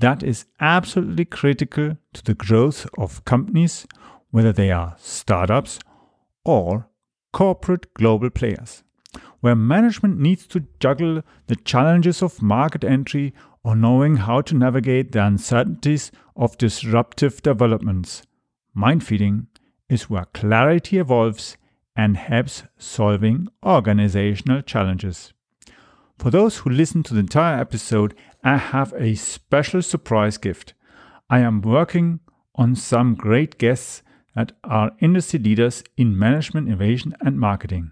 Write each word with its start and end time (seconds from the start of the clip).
that 0.00 0.22
is 0.22 0.46
absolutely 0.60 1.24
critical 1.24 1.96
to 2.14 2.24
the 2.24 2.34
growth 2.34 2.86
of 2.98 3.24
companies, 3.24 3.86
whether 4.30 4.52
they 4.52 4.70
are 4.70 4.96
startups 4.98 5.78
or 6.44 6.88
corporate 7.32 7.92
global 7.94 8.30
players, 8.30 8.82
where 9.40 9.54
management 9.54 10.18
needs 10.18 10.46
to 10.48 10.66
juggle 10.80 11.22
the 11.46 11.56
challenges 11.56 12.22
of 12.22 12.42
market 12.42 12.82
entry 12.82 13.34
or 13.62 13.76
knowing 13.76 14.16
how 14.16 14.40
to 14.40 14.56
navigate 14.56 15.12
the 15.12 15.24
uncertainties 15.24 16.10
of 16.34 16.56
disruptive 16.56 17.42
developments. 17.42 18.22
Mind 18.72 19.04
feeding 19.04 19.48
is 19.88 20.08
where 20.08 20.24
clarity 20.32 20.98
evolves 20.98 21.58
and 21.94 22.16
helps 22.16 22.62
solving 22.78 23.48
organizational 23.62 24.62
challenges. 24.62 25.34
For 26.18 26.30
those 26.30 26.58
who 26.58 26.70
listen 26.70 27.02
to 27.04 27.14
the 27.14 27.20
entire 27.20 27.58
episode, 27.58 28.14
I 28.42 28.56
have 28.56 28.94
a 28.96 29.16
special 29.16 29.82
surprise 29.82 30.38
gift. 30.38 30.72
I 31.28 31.40
am 31.40 31.60
working 31.60 32.20
on 32.54 32.74
some 32.74 33.14
great 33.14 33.58
guests 33.58 34.02
that 34.34 34.52
are 34.64 34.92
industry 35.00 35.38
leaders 35.38 35.84
in 35.98 36.18
management, 36.18 36.66
innovation, 36.68 37.14
and 37.20 37.38
marketing. 37.38 37.90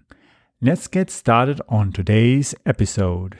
Let's 0.59 0.87
get 0.87 1.11
started 1.11 1.61
on 1.69 1.91
today's 1.91 2.55
episode. 2.65 3.37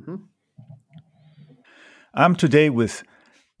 Mm-hmm. 0.00 0.16
I'm 2.14 2.36
today 2.36 2.70
with 2.70 3.02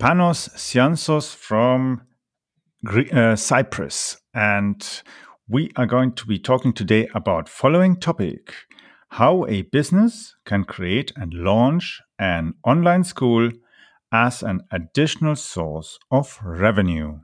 Panos 0.00 0.48
Siozos 0.54 1.34
from 1.34 2.02
uh, 3.12 3.34
Cyprus. 3.34 4.16
And 4.32 5.02
we 5.50 5.68
are 5.74 5.86
going 5.86 6.12
to 6.12 6.26
be 6.26 6.38
talking 6.38 6.72
today 6.72 7.08
about 7.12 7.48
following 7.48 7.96
topic 7.96 8.54
how 9.08 9.44
a 9.46 9.62
business 9.62 10.36
can 10.44 10.62
create 10.62 11.12
and 11.16 11.34
launch 11.34 12.00
an 12.20 12.54
online 12.64 13.02
school 13.02 13.50
as 14.12 14.44
an 14.44 14.60
additional 14.70 15.34
source 15.34 15.98
of 16.08 16.38
revenue. 16.44 17.18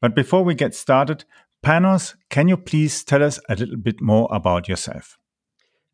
But 0.00 0.14
before 0.14 0.44
we 0.44 0.54
get 0.54 0.72
started, 0.72 1.24
Panos, 1.66 2.14
can 2.30 2.46
you 2.46 2.56
please 2.56 3.02
tell 3.02 3.24
us 3.24 3.40
a 3.48 3.56
little 3.56 3.76
bit 3.76 4.00
more 4.00 4.28
about 4.30 4.68
yourself? 4.68 5.18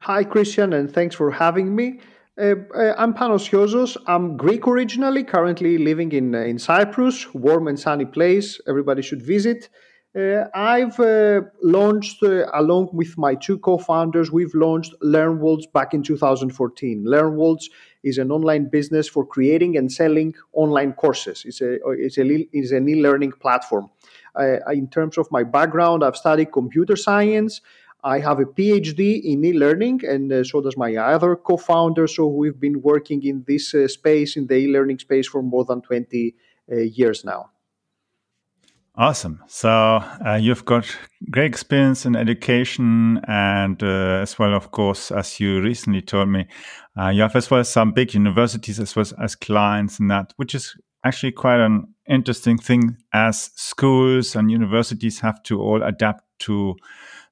Hi, 0.00 0.22
Christian, 0.22 0.74
and 0.74 0.92
thanks 0.92 1.14
for 1.14 1.30
having 1.30 1.74
me. 1.74 2.00
Uh, 2.38 2.56
uh, 2.76 2.94
I'm 2.98 3.14
Panos 3.14 3.48
Siozos. 3.48 3.96
I'm 4.06 4.36
Greek 4.36 4.66
originally, 4.66 5.24
currently 5.24 5.78
living 5.78 6.12
in, 6.12 6.34
uh, 6.34 6.40
in 6.40 6.58
Cyprus, 6.58 7.32
warm 7.32 7.68
and 7.68 7.80
sunny 7.80 8.04
place. 8.04 8.60
Everybody 8.68 9.00
should 9.00 9.22
visit. 9.22 9.70
Uh, 10.16 10.44
I've 10.54 11.00
uh, 11.00 11.40
launched, 11.60 12.22
uh, 12.22 12.46
along 12.54 12.90
with 12.92 13.18
my 13.18 13.34
two 13.34 13.58
co 13.58 13.78
founders, 13.78 14.30
we've 14.30 14.54
launched 14.54 14.94
LearnWorlds 15.02 15.72
back 15.72 15.92
in 15.92 16.04
2014. 16.04 17.04
LearnWorlds 17.04 17.64
is 18.04 18.18
an 18.18 18.30
online 18.30 18.68
business 18.68 19.08
for 19.08 19.26
creating 19.26 19.76
and 19.76 19.90
selling 19.90 20.34
online 20.52 20.92
courses, 20.92 21.44
it's, 21.44 21.60
a, 21.60 21.78
it's, 21.98 22.18
a, 22.18 22.46
it's 22.52 22.70
an 22.70 22.88
e 22.88 22.94
learning 22.94 23.32
platform. 23.32 23.90
in 24.38 24.86
terms 24.88 25.18
of 25.18 25.26
my 25.32 25.42
background, 25.42 26.04
I've 26.04 26.16
studied 26.16 26.52
computer 26.52 26.94
science. 26.94 27.60
I 28.04 28.20
have 28.20 28.38
a 28.38 28.44
PhD 28.44 29.22
in 29.24 29.42
e-learning, 29.46 30.02
and 30.06 30.30
uh, 30.30 30.44
so 30.44 30.60
does 30.60 30.76
my 30.76 30.94
other 30.94 31.34
co-founder. 31.36 32.06
So 32.06 32.26
we've 32.26 32.60
been 32.60 32.82
working 32.82 33.24
in 33.24 33.44
this 33.48 33.74
uh, 33.74 33.88
space, 33.88 34.36
in 34.36 34.46
the 34.46 34.56
e-learning 34.56 34.98
space, 34.98 35.26
for 35.26 35.42
more 35.42 35.64
than 35.64 35.80
twenty 35.80 36.34
uh, 36.70 36.76
years 36.76 37.24
now. 37.24 37.53
Awesome. 38.96 39.42
So 39.48 39.68
uh, 40.24 40.38
you've 40.40 40.64
got 40.64 40.86
great 41.28 41.46
experience 41.46 42.06
in 42.06 42.14
education, 42.14 43.20
and 43.26 43.82
uh, 43.82 44.20
as 44.22 44.38
well, 44.38 44.54
of 44.54 44.70
course, 44.70 45.10
as 45.10 45.40
you 45.40 45.60
recently 45.60 46.00
told 46.00 46.28
me, 46.28 46.46
uh, 46.96 47.08
you 47.08 47.22
have 47.22 47.34
as 47.34 47.50
well 47.50 47.64
some 47.64 47.90
big 47.90 48.14
universities 48.14 48.78
as 48.78 48.94
well 48.94 49.06
as 49.20 49.34
clients, 49.34 49.98
and 49.98 50.12
that, 50.12 50.32
which 50.36 50.54
is 50.54 50.76
actually 51.04 51.32
quite 51.32 51.58
an 51.58 51.92
interesting 52.08 52.56
thing, 52.56 52.96
as 53.12 53.50
schools 53.56 54.36
and 54.36 54.48
universities 54.48 55.18
have 55.18 55.42
to 55.42 55.60
all 55.60 55.82
adapt 55.82 56.22
to 56.38 56.76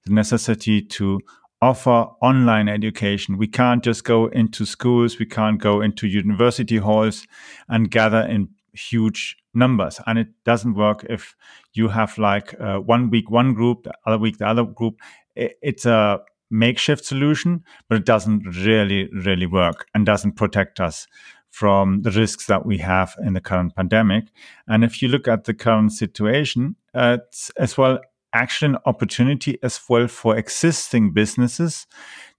the 0.05 0.13
necessity 0.13 0.83
to 0.83 1.21
offer 1.61 2.07
online 2.21 2.69
education. 2.69 3.39
We 3.39 3.47
can't 3.47 3.85
just 3.85 4.03
go 4.03 4.27
into 4.27 4.67
schools, 4.67 5.21
we 5.21 5.27
can't 5.27 5.61
go 5.61 5.81
into 5.81 6.09
university 6.09 6.79
halls 6.79 7.25
and 7.69 7.89
gather 7.89 8.23
in 8.23 8.49
huge 8.73 9.37
numbers. 9.55 10.01
And 10.07 10.19
it 10.19 10.29
doesn't 10.45 10.75
work 10.75 11.05
if 11.09 11.35
you 11.75 11.89
have 11.89 12.17
like 12.19 12.59
uh, 12.61 12.79
one 12.79 13.11
week 13.11 13.31
one 13.31 13.55
group, 13.55 13.85
the 13.85 13.95
other 14.07 14.19
week 14.19 14.39
the 14.39 14.47
other 14.47 14.65
group. 14.65 15.01
It's 15.35 15.87
a 15.87 16.21
makeshift 16.51 17.05
solution, 17.05 17.65
but 17.89 17.97
it 17.97 18.05
doesn't 18.05 18.45
really, 18.65 19.09
really 19.25 19.47
work 19.47 19.87
and 19.95 20.05
doesn't 20.05 20.33
protect 20.33 20.81
us 20.81 21.07
from 21.51 22.03
the 22.03 22.11
risks 22.11 22.47
that 22.47 22.65
we 22.65 22.79
have 22.79 23.15
in 23.25 23.35
the 23.35 23.41
current 23.41 23.75
pandemic. 23.77 24.25
And 24.67 24.85
if 24.85 25.03
you 25.03 25.09
look 25.09 25.29
at 25.29 25.45
the 25.45 25.55
current 25.55 25.93
situation, 25.93 26.77
uh, 26.95 27.19
as 27.59 27.77
well 27.77 28.01
actually 28.33 28.73
an 28.73 28.79
opportunity 28.87 29.59
as 29.63 29.81
well 29.89 30.09
for 30.09 30.37
existing 30.37 31.13
businesses 31.13 31.87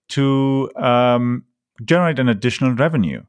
to 0.09 0.69
um, 0.75 1.43
generate 1.85 2.19
an 2.19 2.29
additional 2.29 2.73
revenue. 2.73 3.21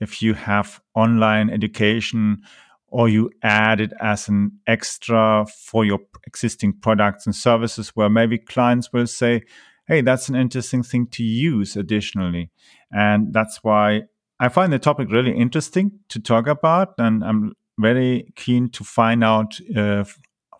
If 0.00 0.22
you 0.22 0.34
have 0.34 0.80
online 0.94 1.50
education 1.50 2.42
or 2.88 3.08
you 3.08 3.30
add 3.42 3.80
it 3.80 3.92
as 4.00 4.28
an 4.28 4.52
extra 4.66 5.46
for 5.46 5.84
your 5.84 6.00
existing 6.26 6.72
products 6.80 7.26
and 7.26 7.34
services, 7.34 7.90
where 7.90 8.10
maybe 8.10 8.38
clients 8.38 8.92
will 8.92 9.06
say, 9.06 9.42
hey, 9.86 10.00
that's 10.00 10.28
an 10.28 10.36
interesting 10.36 10.82
thing 10.82 11.06
to 11.08 11.22
use 11.22 11.76
additionally. 11.76 12.50
And 12.92 13.32
that's 13.32 13.62
why 13.62 14.02
I 14.40 14.48
find 14.48 14.72
the 14.72 14.78
topic 14.78 15.10
really 15.10 15.36
interesting 15.36 15.92
to 16.08 16.20
talk 16.20 16.46
about. 16.46 16.94
And 16.98 17.22
I'm 17.22 17.52
very 17.78 18.32
keen 18.36 18.70
to 18.70 18.84
find 18.84 19.22
out 19.22 19.58
uh, 19.76 20.04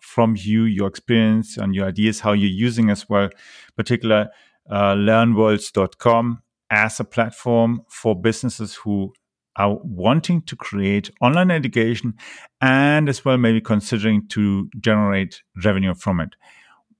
from 0.01 0.35
you, 0.37 0.63
your 0.63 0.87
experience 0.87 1.57
and 1.57 1.75
your 1.75 1.87
ideas, 1.87 2.19
how 2.19 2.33
you're 2.33 2.49
using 2.49 2.89
as 2.89 3.07
well, 3.09 3.29
particular 3.75 4.29
uh, 4.69 4.95
learnworlds.com 4.95 6.41
as 6.69 6.99
a 6.99 7.03
platform 7.03 7.81
for 7.89 8.19
businesses 8.19 8.75
who 8.75 9.13
are 9.55 9.77
wanting 9.83 10.41
to 10.43 10.55
create 10.55 11.11
online 11.21 11.51
education 11.51 12.13
and 12.61 13.09
as 13.09 13.25
well 13.25 13.37
maybe 13.37 13.61
considering 13.61 14.27
to 14.29 14.69
generate 14.79 15.41
revenue 15.63 15.93
from 15.93 16.19
it. 16.19 16.35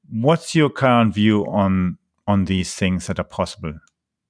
What's 0.10 0.54
your 0.56 0.70
current 0.70 1.14
view 1.14 1.46
on 1.46 1.98
on 2.28 2.46
these 2.46 2.76
things 2.76 3.08
that 3.08 3.20
are 3.20 3.26
possible? 3.26 3.74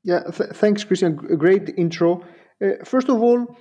Yeah, 0.03 0.23
th- 0.23 0.51
thanks, 0.51 0.83
Christian. 0.83 1.15
Great 1.15 1.69
intro. 1.77 2.23
Uh, 2.63 2.83
first 2.83 3.09
of 3.09 3.21
all, 3.21 3.57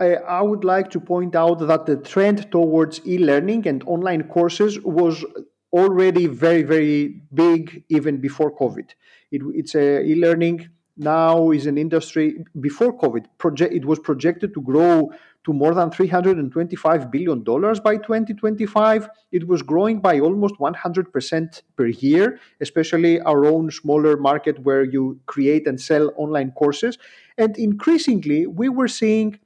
I 0.00 0.42
would 0.42 0.64
like 0.64 0.90
to 0.90 1.00
point 1.00 1.36
out 1.36 1.60
that 1.60 1.86
the 1.86 1.96
trend 1.96 2.50
towards 2.50 3.00
e 3.06 3.18
learning 3.18 3.68
and 3.68 3.82
online 3.86 4.24
courses 4.24 4.80
was 4.80 5.24
already 5.72 6.26
very, 6.26 6.62
very 6.64 7.22
big 7.32 7.84
even 7.88 8.20
before 8.20 8.56
COVID. 8.56 8.90
It, 9.30 9.42
it's 9.54 9.74
a 9.76 10.02
e 10.02 10.16
learning 10.16 10.68
now 10.96 11.50
is 11.50 11.66
an 11.66 11.76
industry 11.76 12.44
before 12.60 12.96
COVID. 12.96 13.26
Project, 13.38 13.74
it 13.74 13.84
was 13.84 13.98
projected 13.98 14.54
to 14.54 14.60
grow 14.60 15.10
to 15.44 15.52
more 15.52 15.74
than 15.74 15.90
$325 15.90 17.10
billion 17.10 17.42
by 17.42 17.96
2025. 17.96 19.08
It 19.32 19.46
was 19.46 19.62
growing 19.62 20.00
by 20.00 20.20
almost 20.20 20.54
100% 20.58 21.62
per 21.76 21.86
year, 21.86 22.40
especially 22.60 23.20
our 23.20 23.44
own 23.44 23.70
smaller 23.70 24.16
market 24.16 24.58
where 24.60 24.84
you 24.84 25.20
create 25.26 25.66
and 25.66 25.80
sell 25.80 26.12
online 26.16 26.52
courses. 26.52 26.96
And 27.36 27.56
increasingly, 27.58 28.46
we 28.46 28.68
were 28.68 28.88
seeing 28.88 29.38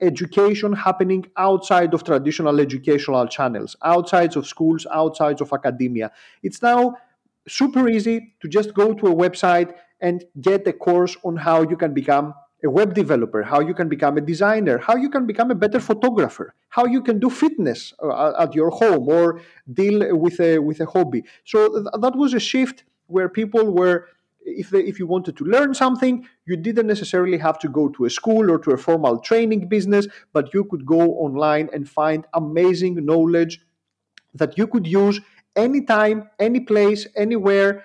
education 0.00 0.72
happening 0.72 1.24
outside 1.36 1.94
of 1.94 2.04
traditional 2.04 2.60
educational 2.60 3.26
channels, 3.26 3.74
outside 3.82 4.36
of 4.36 4.46
schools, 4.46 4.86
outside 4.92 5.40
of 5.40 5.52
academia. 5.52 6.12
It's 6.42 6.62
now 6.62 6.96
super 7.48 7.88
easy 7.88 8.34
to 8.40 8.48
just 8.48 8.74
go 8.74 8.94
to 8.94 9.06
a 9.06 9.14
website 9.14 9.74
and 10.06 10.16
get 10.48 10.60
a 10.72 10.74
course 10.88 11.14
on 11.28 11.34
how 11.48 11.58
you 11.70 11.76
can 11.82 11.92
become 12.02 12.26
a 12.68 12.70
web 12.78 12.90
developer, 13.02 13.42
how 13.42 13.60
you 13.68 13.74
can 13.80 13.88
become 13.88 14.14
a 14.16 14.24
designer, 14.32 14.76
how 14.88 14.96
you 15.04 15.10
can 15.14 15.24
become 15.26 15.50
a 15.50 15.58
better 15.64 15.80
photographer, 15.90 16.54
how 16.76 16.84
you 16.94 17.02
can 17.08 17.16
do 17.24 17.28
fitness 17.44 17.80
uh, 18.02 18.32
at 18.44 18.54
your 18.54 18.70
home 18.70 19.08
or 19.18 19.26
deal 19.80 19.98
with 20.24 20.38
a 20.40 20.58
with 20.58 20.78
a 20.80 20.88
hobby. 20.94 21.22
So 21.52 21.58
th- 21.68 22.00
that 22.04 22.14
was 22.22 22.32
a 22.34 22.42
shift 22.52 22.84
where 23.14 23.28
people 23.40 23.64
were 23.78 23.96
if 24.62 24.68
they, 24.70 24.82
if 24.90 24.98
you 24.98 25.06
wanted 25.06 25.34
to 25.38 25.44
learn 25.44 25.72
something, 25.84 26.14
you 26.46 26.56
didn't 26.56 26.86
necessarily 26.86 27.38
have 27.38 27.58
to 27.64 27.68
go 27.68 27.88
to 27.88 28.04
a 28.04 28.10
school 28.10 28.50
or 28.52 28.58
to 28.64 28.70
a 28.72 28.76
formal 28.86 29.18
training 29.18 29.68
business, 29.68 30.06
but 30.34 30.52
you 30.54 30.64
could 30.70 30.84
go 30.84 31.00
online 31.26 31.66
and 31.72 31.88
find 31.88 32.26
amazing 32.34 32.94
knowledge 33.10 33.54
that 34.34 34.58
you 34.58 34.66
could 34.66 34.86
use 34.86 35.20
anytime, 35.56 36.28
any 36.38 36.60
place, 36.60 37.06
anywhere, 37.16 37.84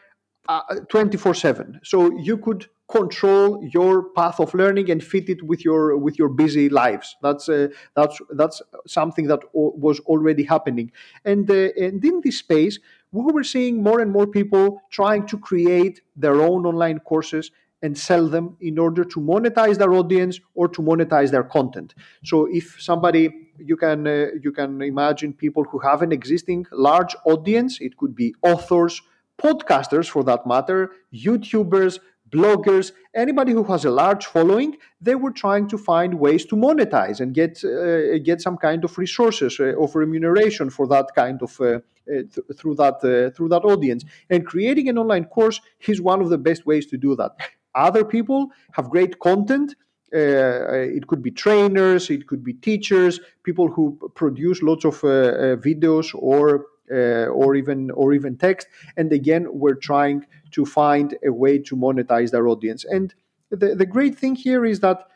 24 0.90 1.34
7 1.34 1.80
so 1.84 2.12
you 2.18 2.38
could 2.38 2.68
control 2.90 3.64
your 3.72 4.10
path 4.14 4.40
of 4.40 4.52
learning 4.56 4.90
and 4.90 5.04
fit 5.04 5.30
it 5.30 5.44
with 5.44 5.64
your 5.64 5.96
with 5.98 6.18
your 6.18 6.28
busy 6.30 6.70
lives. 6.70 7.16
That's 7.22 7.48
uh, 7.48 7.68
that's 7.96 8.20
that's 8.32 8.62
something 8.88 9.28
that 9.28 9.42
o- 9.56 9.74
was 9.78 10.00
already 10.02 10.44
happening. 10.44 10.92
And 11.24 11.50
uh, 11.52 11.70
and 11.78 12.04
in 12.04 12.22
this 12.24 12.40
space 12.40 12.80
we 13.12 13.32
were 13.32 13.44
seeing 13.44 13.82
more 13.84 14.00
and 14.02 14.12
more 14.12 14.28
people 14.28 14.82
trying 14.92 15.26
to 15.28 15.38
create 15.38 16.02
their 16.16 16.42
own 16.42 16.66
online 16.66 17.00
courses 17.00 17.52
and 17.82 17.98
sell 17.98 18.28
them 18.28 18.58
in 18.60 18.78
order 18.78 19.04
to 19.06 19.20
monetize 19.20 19.78
their 19.78 19.94
audience 19.94 20.40
or 20.54 20.68
to 20.68 20.82
monetize 20.82 21.32
their 21.32 21.44
content. 21.44 21.94
So 22.24 22.48
if 22.52 22.76
somebody 22.80 23.30
you 23.58 23.78
can 23.78 24.08
uh, 24.08 24.28
you 24.42 24.52
can 24.52 24.82
imagine 24.82 25.34
people 25.34 25.64
who 25.64 25.80
have 25.80 26.02
an 26.02 26.12
existing 26.12 26.66
large 26.72 27.16
audience 27.26 27.80
it 27.82 27.98
could 27.98 28.16
be 28.16 28.34
authors 28.42 29.02
podcasters 29.40 30.08
for 30.08 30.24
that 30.26 30.46
matter, 30.46 30.92
YouTubers, 31.14 32.00
bloggers, 32.30 32.92
anybody 33.14 33.52
who 33.52 33.64
has 33.64 33.86
a 33.86 33.90
large 33.90 34.26
following, 34.26 34.78
they 35.02 35.16
were 35.16 35.32
trying 35.32 35.68
to 35.68 35.78
find 35.78 36.20
ways 36.20 36.46
to 36.46 36.56
monetize 36.56 37.20
and 37.20 37.34
get 37.34 37.64
uh, 37.64 38.18
get 38.20 38.42
some 38.42 38.58
kind 38.58 38.84
of 38.84 38.98
resources 38.98 39.60
uh, 39.60 39.84
of 39.84 39.96
remuneration 39.96 40.70
for 40.70 40.88
that 40.88 41.08
kind 41.16 41.42
of 41.42 41.60
uh, 41.60 41.66
uh 41.66 41.80
th- 42.08 42.46
through 42.58 42.76
that 42.76 42.96
uh, 43.04 43.30
through 43.36 43.50
that 43.50 43.64
audience. 43.64 44.04
And 44.30 44.46
creating 44.46 44.90
an 44.90 44.98
online 44.98 45.26
course 45.26 45.62
is 45.88 46.02
one 46.02 46.22
of 46.22 46.30
the 46.30 46.38
best 46.38 46.66
ways 46.66 46.86
to 46.88 46.98
do 46.98 47.16
that. 47.16 47.32
Other 47.76 48.04
people 48.04 48.52
have 48.74 48.90
great 48.90 49.20
content. 49.20 49.76
Uh, 50.12 50.98
it 50.98 51.06
could 51.06 51.22
be 51.22 51.30
trainers, 51.30 52.10
it 52.10 52.26
could 52.26 52.44
be 52.44 52.54
teachers, 52.54 53.20
people 53.44 53.68
who 53.68 53.96
produce 54.16 54.64
lots 54.64 54.84
of 54.84 55.00
videos 55.02 56.08
or 56.16 56.66
or 56.96 57.56
even 57.56 57.92
or 57.92 58.14
even 58.14 58.38
text. 58.38 58.68
And 58.98 59.12
again, 59.12 59.48
we're 59.52 59.76
trying 59.76 60.26
to 60.52 60.66
find 60.66 61.18
a 61.26 61.32
way 61.32 61.60
to 61.60 61.76
monetize 61.76 62.32
their 62.32 62.48
audience. 62.48 62.86
And 62.86 63.14
the, 63.52 63.76
the 63.76 63.86
great 63.86 64.18
thing 64.18 64.36
here 64.36 64.66
is 64.66 64.80
that 64.82 65.08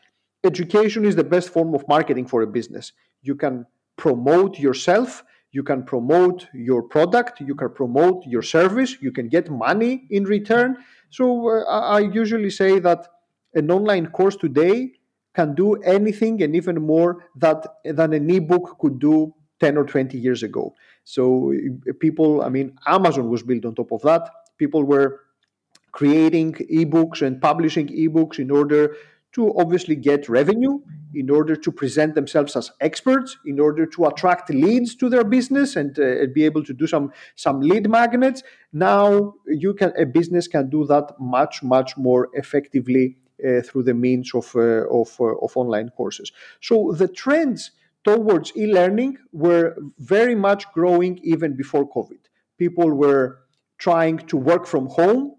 education 0.44 1.04
is 1.04 1.16
the 1.16 1.24
best 1.24 1.50
form 1.50 1.74
of 1.74 1.86
marketing 1.88 2.26
for 2.26 2.42
a 2.42 2.46
business. 2.46 2.92
You 3.22 3.34
can 3.34 3.66
promote 3.96 4.58
yourself, 4.58 5.24
you 5.52 5.62
can 5.62 5.84
promote 5.84 6.46
your 6.52 6.82
product, 6.82 7.40
you 7.40 7.54
can 7.54 7.70
promote 7.70 8.24
your 8.26 8.42
service, 8.42 8.96
you 9.00 9.12
can 9.12 9.28
get 9.28 9.50
money 9.50 10.06
in 10.10 10.24
return. 10.24 10.76
So 11.10 11.48
uh, 11.48 11.64
I 11.64 12.00
usually 12.00 12.50
say 12.50 12.80
that 12.80 13.06
an 13.54 13.70
online 13.70 14.08
course 14.08 14.36
today 14.36 14.92
can 15.34 15.54
do 15.54 15.74
anything 15.82 16.42
and 16.42 16.54
even 16.54 16.80
more 16.80 17.26
that 17.36 17.66
than 17.84 18.12
an 18.12 18.30
ebook 18.30 18.78
could 18.78 18.98
do 18.98 19.34
10 19.60 19.76
or 19.76 19.84
20 19.84 20.18
years 20.18 20.42
ago. 20.42 20.74
So 21.04 21.52
people, 22.00 22.42
I 22.42 22.48
mean, 22.48 22.76
Amazon 22.86 23.28
was 23.30 23.42
built 23.42 23.64
on 23.64 23.74
top 23.74 23.92
of 23.92 24.02
that. 24.02 24.28
People 24.58 24.84
were 24.84 25.20
creating 25.92 26.54
ebooks 26.72 27.22
and 27.22 27.40
publishing 27.40 27.86
ebooks 27.88 28.38
in 28.38 28.50
order 28.50 28.96
to 29.34 29.52
obviously 29.58 29.96
get 29.96 30.28
revenue, 30.28 30.78
in 31.12 31.28
order 31.28 31.56
to 31.56 31.72
present 31.72 32.14
themselves 32.14 32.56
as 32.56 32.70
experts, 32.80 33.36
in 33.44 33.58
order 33.58 33.84
to 33.84 34.04
attract 34.06 34.48
leads 34.50 34.94
to 34.94 35.08
their 35.08 35.24
business 35.24 35.76
and 35.76 35.98
uh, 35.98 36.26
be 36.32 36.44
able 36.44 36.64
to 36.64 36.72
do 36.72 36.86
some 36.86 37.12
some 37.34 37.60
lead 37.60 37.88
magnets. 37.88 38.42
Now 38.72 39.34
you 39.46 39.74
can 39.74 39.92
a 39.98 40.06
business 40.06 40.48
can 40.48 40.70
do 40.70 40.86
that 40.86 41.12
much 41.18 41.62
much 41.62 41.96
more 41.96 42.28
effectively 42.34 43.16
uh, 43.44 43.60
through 43.62 43.82
the 43.82 43.94
means 43.94 44.32
of 44.34 44.54
uh, 44.54 44.88
of, 44.88 45.16
uh, 45.20 45.34
of 45.42 45.56
online 45.56 45.90
courses. 45.90 46.30
So 46.60 46.92
the 46.92 47.08
trends 47.08 47.72
towards 48.04 48.52
e-learning 48.56 49.18
were 49.32 49.76
very 49.98 50.34
much 50.34 50.70
growing 50.72 51.18
even 51.22 51.56
before 51.56 51.88
COVID. 51.88 52.20
People 52.58 52.90
were 52.92 53.40
trying 53.78 54.18
to 54.18 54.36
work 54.36 54.66
from 54.66 54.86
home, 54.86 55.34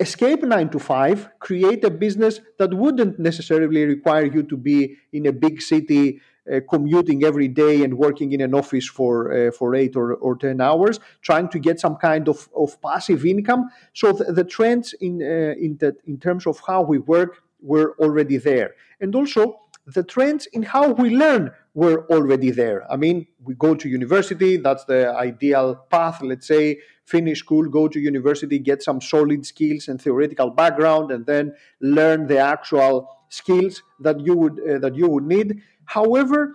escape 0.00 0.42
nine 0.42 0.68
to 0.70 0.78
five, 0.78 1.28
create 1.38 1.84
a 1.84 1.90
business 1.90 2.40
that 2.58 2.72
wouldn't 2.72 3.18
necessarily 3.18 3.84
require 3.84 4.24
you 4.24 4.42
to 4.44 4.56
be 4.56 4.96
in 5.12 5.26
a 5.26 5.32
big 5.32 5.60
city 5.60 6.20
uh, 6.52 6.60
commuting 6.68 7.24
every 7.24 7.48
day 7.48 7.82
and 7.84 7.96
working 7.96 8.32
in 8.32 8.40
an 8.40 8.54
office 8.54 8.86
for 8.86 9.32
uh, 9.32 9.50
for 9.50 9.74
eight 9.74 9.96
or, 9.96 10.14
or 10.14 10.36
ten 10.36 10.60
hours, 10.60 11.00
trying 11.22 11.48
to 11.48 11.58
get 11.58 11.80
some 11.80 11.96
kind 11.96 12.28
of, 12.28 12.48
of 12.54 12.80
passive 12.82 13.24
income. 13.24 13.70
So 13.94 14.12
the, 14.12 14.32
the 14.32 14.44
trends 14.44 14.94
in 15.00 15.22
uh, 15.22 15.54
in 15.58 15.78
that 15.78 15.96
in 16.06 16.18
terms 16.18 16.46
of 16.46 16.60
how 16.66 16.82
we 16.82 16.98
work 16.98 17.42
were 17.60 17.96
already 17.98 18.36
there, 18.36 18.74
and 19.00 19.14
also 19.14 19.60
the 19.86 20.02
trends 20.02 20.46
in 20.46 20.62
how 20.62 20.92
we 20.92 21.10
learn 21.10 21.50
were 21.74 22.06
already 22.06 22.50
there. 22.50 22.90
I 22.90 22.96
mean, 22.96 23.26
we 23.42 23.54
go 23.54 23.74
to 23.74 23.88
university, 23.88 24.56
that's 24.56 24.84
the 24.84 25.14
ideal 25.14 25.74
path. 25.90 26.22
Let's 26.22 26.46
say 26.46 26.78
finish 27.04 27.40
school, 27.40 27.68
go 27.68 27.88
to 27.88 28.00
university, 28.00 28.58
get 28.58 28.82
some 28.82 29.00
solid 29.00 29.44
skills 29.44 29.88
and 29.88 30.00
theoretical 30.00 30.50
background, 30.50 31.10
and 31.10 31.26
then 31.26 31.54
learn 31.80 32.26
the 32.26 32.38
actual 32.38 33.08
skills 33.28 33.82
that 34.00 34.20
you 34.20 34.34
would 34.36 34.60
uh, 34.60 34.78
that 34.78 34.94
you 34.94 35.08
would 35.08 35.24
need. 35.24 35.60
However, 35.86 36.54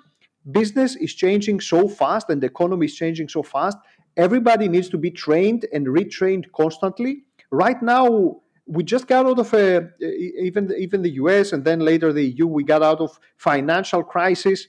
business 0.51 0.95
is 0.95 1.13
changing 1.13 1.59
so 1.59 1.87
fast 1.87 2.29
and 2.29 2.41
the 2.41 2.47
economy 2.47 2.85
is 2.85 2.95
changing 2.95 3.29
so 3.29 3.43
fast. 3.43 3.77
Everybody 4.17 4.67
needs 4.67 4.89
to 4.89 4.97
be 4.97 5.11
trained 5.11 5.67
and 5.71 5.85
retrained 5.87 6.45
constantly. 6.55 7.23
Right 7.51 7.81
now, 7.81 8.41
we 8.69 8.83
just 8.83 9.07
got 9.07 9.25
out 9.25 9.39
of 9.39 9.53
a, 9.53 9.89
even 9.99 10.71
even 10.77 11.01
the 11.01 11.13
US 11.23 11.53
and 11.53 11.65
then 11.65 11.79
later 11.79 12.13
the 12.13 12.23
EU. 12.23 12.45
We 12.45 12.63
got 12.63 12.83
out 12.83 13.01
of 13.01 13.19
financial 13.35 14.03
crisis 14.03 14.67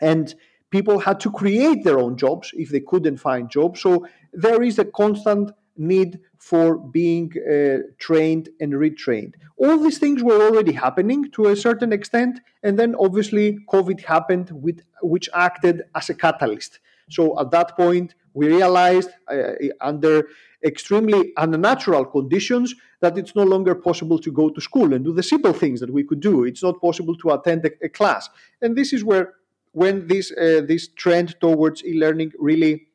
and 0.00 0.34
people 0.70 1.00
had 1.00 1.18
to 1.20 1.30
create 1.30 1.82
their 1.82 1.98
own 1.98 2.16
jobs 2.16 2.50
if 2.54 2.70
they 2.70 2.80
couldn't 2.80 3.16
find 3.16 3.50
jobs. 3.50 3.80
So 3.80 4.06
there 4.32 4.62
is 4.62 4.78
a 4.78 4.84
constant 4.84 5.50
need 5.76 6.20
for 6.38 6.76
being 6.76 7.32
uh, 7.38 7.78
trained 7.98 8.48
and 8.60 8.72
retrained. 8.72 9.34
All 9.56 9.78
these 9.78 9.98
things 9.98 10.22
were 10.22 10.40
already 10.40 10.72
happening 10.72 11.30
to 11.32 11.46
a 11.46 11.56
certain 11.56 11.92
extent, 11.92 12.40
and 12.62 12.78
then 12.78 12.94
obviously 12.98 13.58
COVID 13.72 14.04
happened, 14.04 14.50
with, 14.52 14.80
which 15.02 15.28
acted 15.34 15.82
as 15.94 16.08
a 16.08 16.14
catalyst. 16.14 16.80
So 17.10 17.38
at 17.40 17.50
that 17.52 17.76
point, 17.76 18.14
we 18.34 18.48
realized 18.48 19.10
uh, 19.28 19.52
under 19.80 20.28
extremely 20.64 21.32
unnatural 21.36 22.04
conditions 22.04 22.74
that 23.00 23.16
it's 23.16 23.34
no 23.36 23.44
longer 23.44 23.74
possible 23.74 24.18
to 24.18 24.32
go 24.32 24.48
to 24.50 24.60
school 24.60 24.92
and 24.92 25.04
do 25.04 25.12
the 25.12 25.22
simple 25.22 25.52
things 25.52 25.80
that 25.80 25.92
we 25.92 26.02
could 26.02 26.20
do. 26.20 26.44
It's 26.44 26.62
not 26.62 26.80
possible 26.80 27.16
to 27.16 27.30
attend 27.30 27.64
a, 27.64 27.70
a 27.82 27.88
class, 27.88 28.28
and 28.62 28.76
this 28.76 28.92
is 28.92 29.04
where 29.04 29.34
when 29.72 30.06
this 30.06 30.32
uh, 30.32 30.62
this 30.66 30.88
trend 30.88 31.36
towards 31.40 31.84
e-learning 31.84 32.32
really 32.38 32.88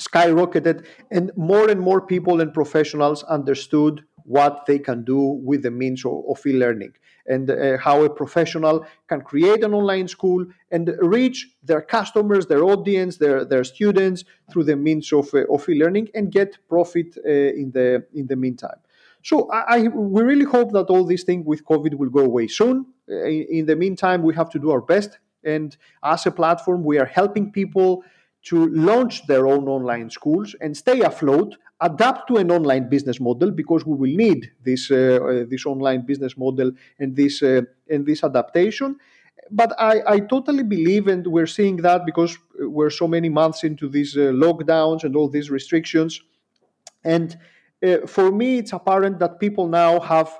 skyrocketed 0.00 0.86
and 1.10 1.30
more 1.36 1.70
and 1.70 1.80
more 1.80 2.00
people 2.00 2.40
and 2.40 2.52
professionals 2.52 3.22
understood 3.24 4.02
what 4.24 4.64
they 4.66 4.78
can 4.78 5.04
do 5.04 5.20
with 5.44 5.62
the 5.62 5.70
means 5.70 6.04
of, 6.04 6.22
of 6.28 6.46
e-learning 6.46 6.92
and 7.26 7.50
uh, 7.50 7.76
how 7.78 8.02
a 8.02 8.10
professional 8.10 8.86
can 9.08 9.20
create 9.20 9.62
an 9.62 9.74
online 9.74 10.08
school 10.08 10.44
and 10.70 10.94
reach 11.00 11.48
their 11.62 11.82
customers 11.82 12.46
their 12.46 12.62
audience 12.62 13.18
their, 13.18 13.44
their 13.44 13.64
students 13.64 14.24
through 14.50 14.64
the 14.64 14.76
means 14.76 15.12
of, 15.12 15.28
uh, 15.34 15.44
of 15.52 15.68
e-learning 15.68 16.08
and 16.14 16.32
get 16.32 16.56
profit 16.68 17.16
uh, 17.26 17.30
in 17.30 17.70
the 17.72 18.04
in 18.14 18.26
the 18.26 18.36
meantime 18.36 18.80
so 19.22 19.50
I, 19.50 19.76
I, 19.76 19.88
we 19.88 20.22
really 20.22 20.44
hope 20.44 20.72
that 20.72 20.86
all 20.86 21.04
these 21.04 21.24
things 21.24 21.44
with 21.46 21.64
covid 21.64 21.94
will 21.94 22.10
go 22.10 22.20
away 22.20 22.46
soon 22.48 22.86
uh, 23.10 23.24
in, 23.24 23.46
in 23.50 23.66
the 23.66 23.76
meantime 23.76 24.22
we 24.22 24.34
have 24.34 24.50
to 24.50 24.58
do 24.58 24.70
our 24.70 24.80
best 24.80 25.18
and 25.44 25.76
as 26.02 26.26
a 26.26 26.30
platform, 26.30 26.84
we 26.84 26.98
are 26.98 27.06
helping 27.06 27.50
people 27.50 28.04
to 28.42 28.68
launch 28.68 29.26
their 29.26 29.46
own 29.46 29.68
online 29.68 30.08
schools 30.10 30.54
and 30.60 30.74
stay 30.76 31.00
afloat, 31.00 31.56
adapt 31.80 32.28
to 32.28 32.36
an 32.36 32.50
online 32.50 32.88
business 32.88 33.20
model 33.20 33.50
because 33.50 33.84
we 33.84 33.94
will 33.94 34.16
need 34.16 34.50
this 34.64 34.90
uh, 34.90 35.18
uh, 35.22 35.44
this 35.48 35.66
online 35.66 36.02
business 36.06 36.36
model 36.36 36.72
and 36.98 37.16
this 37.16 37.42
uh, 37.42 37.62
and 37.90 38.06
this 38.06 38.24
adaptation. 38.24 38.96
But 39.50 39.74
I, 39.78 40.02
I 40.06 40.20
totally 40.20 40.62
believe, 40.62 41.08
and 41.08 41.26
we're 41.26 41.46
seeing 41.46 41.76
that 41.78 42.06
because 42.06 42.38
we're 42.58 42.90
so 42.90 43.08
many 43.08 43.28
months 43.28 43.64
into 43.64 43.88
these 43.88 44.16
uh, 44.16 44.32
lockdowns 44.32 45.02
and 45.04 45.16
all 45.16 45.28
these 45.28 45.50
restrictions. 45.50 46.20
And 47.02 47.36
uh, 47.86 48.06
for 48.06 48.30
me, 48.30 48.58
it's 48.58 48.72
apparent 48.72 49.18
that 49.18 49.40
people 49.40 49.68
now 49.68 50.00
have 50.00 50.30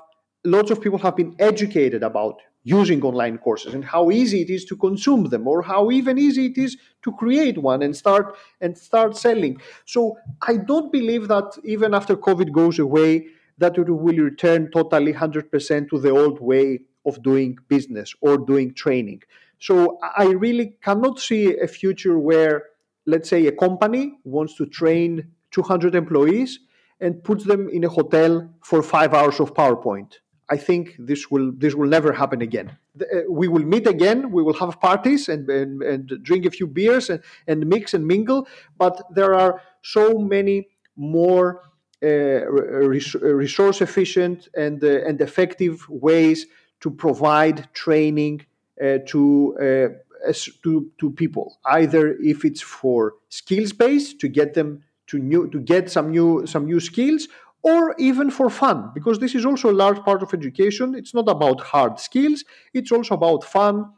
lots 0.43 0.71
of 0.71 0.81
people 0.81 0.99
have 0.99 1.15
been 1.15 1.35
educated 1.39 2.03
about 2.03 2.41
using 2.63 3.01
online 3.03 3.37
courses 3.39 3.73
and 3.73 3.83
how 3.83 4.11
easy 4.11 4.41
it 4.41 4.49
is 4.49 4.65
to 4.65 4.75
consume 4.75 5.23
them 5.25 5.47
or 5.47 5.63
how 5.63 5.89
even 5.89 6.17
easy 6.19 6.45
it 6.47 6.57
is 6.57 6.77
to 7.01 7.11
create 7.13 7.57
one 7.57 7.81
and 7.81 7.95
start 7.95 8.35
and 8.61 8.77
start 8.77 9.17
selling. 9.17 9.59
So 9.85 10.17
i 10.43 10.57
don't 10.57 10.91
believe 10.91 11.27
that 11.27 11.57
even 11.63 11.95
after 11.95 12.15
covid 12.15 12.51
goes 12.51 12.77
away 12.77 13.27
that 13.57 13.77
it 13.77 13.89
will 13.89 14.15
return 14.15 14.69
totally 14.71 15.11
100% 15.13 15.89
to 15.89 15.99
the 15.99 16.09
old 16.11 16.39
way 16.39 16.81
of 17.05 17.21
doing 17.23 17.57
business 17.67 18.13
or 18.21 18.37
doing 18.37 18.73
training. 18.75 19.23
So 19.57 19.97
i 20.17 20.25
really 20.27 20.75
cannot 20.83 21.19
see 21.19 21.57
a 21.57 21.67
future 21.67 22.19
where 22.19 22.63
let's 23.07 23.29
say 23.29 23.47
a 23.47 23.51
company 23.51 24.19
wants 24.23 24.55
to 24.57 24.67
train 24.67 25.31
200 25.49 25.95
employees 25.95 26.59
and 27.01 27.23
puts 27.23 27.43
them 27.43 27.67
in 27.69 27.83
a 27.83 27.89
hotel 27.89 28.47
for 28.63 28.81
five 28.81 29.13
hours 29.13 29.39
of 29.39 29.53
PowerPoint. 29.53 30.19
I 30.49 30.57
think 30.57 30.95
this 30.99 31.31
will 31.31 31.51
this 31.57 31.73
will 31.75 31.87
never 31.87 32.11
happen 32.11 32.41
again. 32.41 32.77
Uh, 32.99 33.21
we 33.29 33.47
will 33.47 33.63
meet 33.63 33.87
again. 33.87 34.31
We 34.31 34.43
will 34.43 34.53
have 34.63 34.79
parties 34.79 35.29
and 35.29 35.49
and, 35.49 35.81
and 35.81 36.23
drink 36.23 36.45
a 36.45 36.51
few 36.51 36.67
beers 36.67 37.09
and, 37.09 37.21
and 37.47 37.65
mix 37.65 37.93
and 37.93 38.05
mingle. 38.05 38.47
But 38.77 39.01
there 39.15 39.33
are 39.33 39.61
so 39.81 40.19
many 40.19 40.67
more 40.95 41.61
uh, 42.03 42.45
resource 43.45 43.81
efficient 43.81 44.49
and 44.55 44.83
uh, 44.83 45.07
and 45.07 45.21
effective 45.21 45.87
ways 45.89 46.47
to 46.81 46.91
provide 46.91 47.73
training 47.73 48.45
uh, 48.83 48.97
to 49.07 49.55
uh, 49.67 50.33
to 50.63 50.91
to 50.99 51.11
people. 51.11 51.59
Either 51.65 52.17
if 52.19 52.43
it's 52.43 52.61
for 52.61 53.15
skills 53.29 53.71
based 53.71 54.19
to 54.19 54.27
get 54.27 54.53
them 54.53 54.83
to 55.11 55.19
new 55.19 55.47
to 55.49 55.59
get 55.59 55.89
some 55.91 56.11
new 56.11 56.45
some 56.47 56.65
new 56.65 56.79
skills, 56.79 57.27
or 57.63 57.95
even 57.99 58.31
for 58.31 58.49
fun, 58.49 58.91
because 58.93 59.19
this 59.19 59.35
is 59.35 59.45
also 59.45 59.69
a 59.71 59.77
large 59.83 59.99
part 59.99 60.23
of 60.23 60.33
education. 60.33 60.95
It's 60.95 61.13
not 61.13 61.27
about 61.29 61.61
hard 61.61 61.99
skills, 61.99 62.43
it's 62.73 62.91
also 62.91 63.15
about 63.15 63.43
fun, 63.43 63.91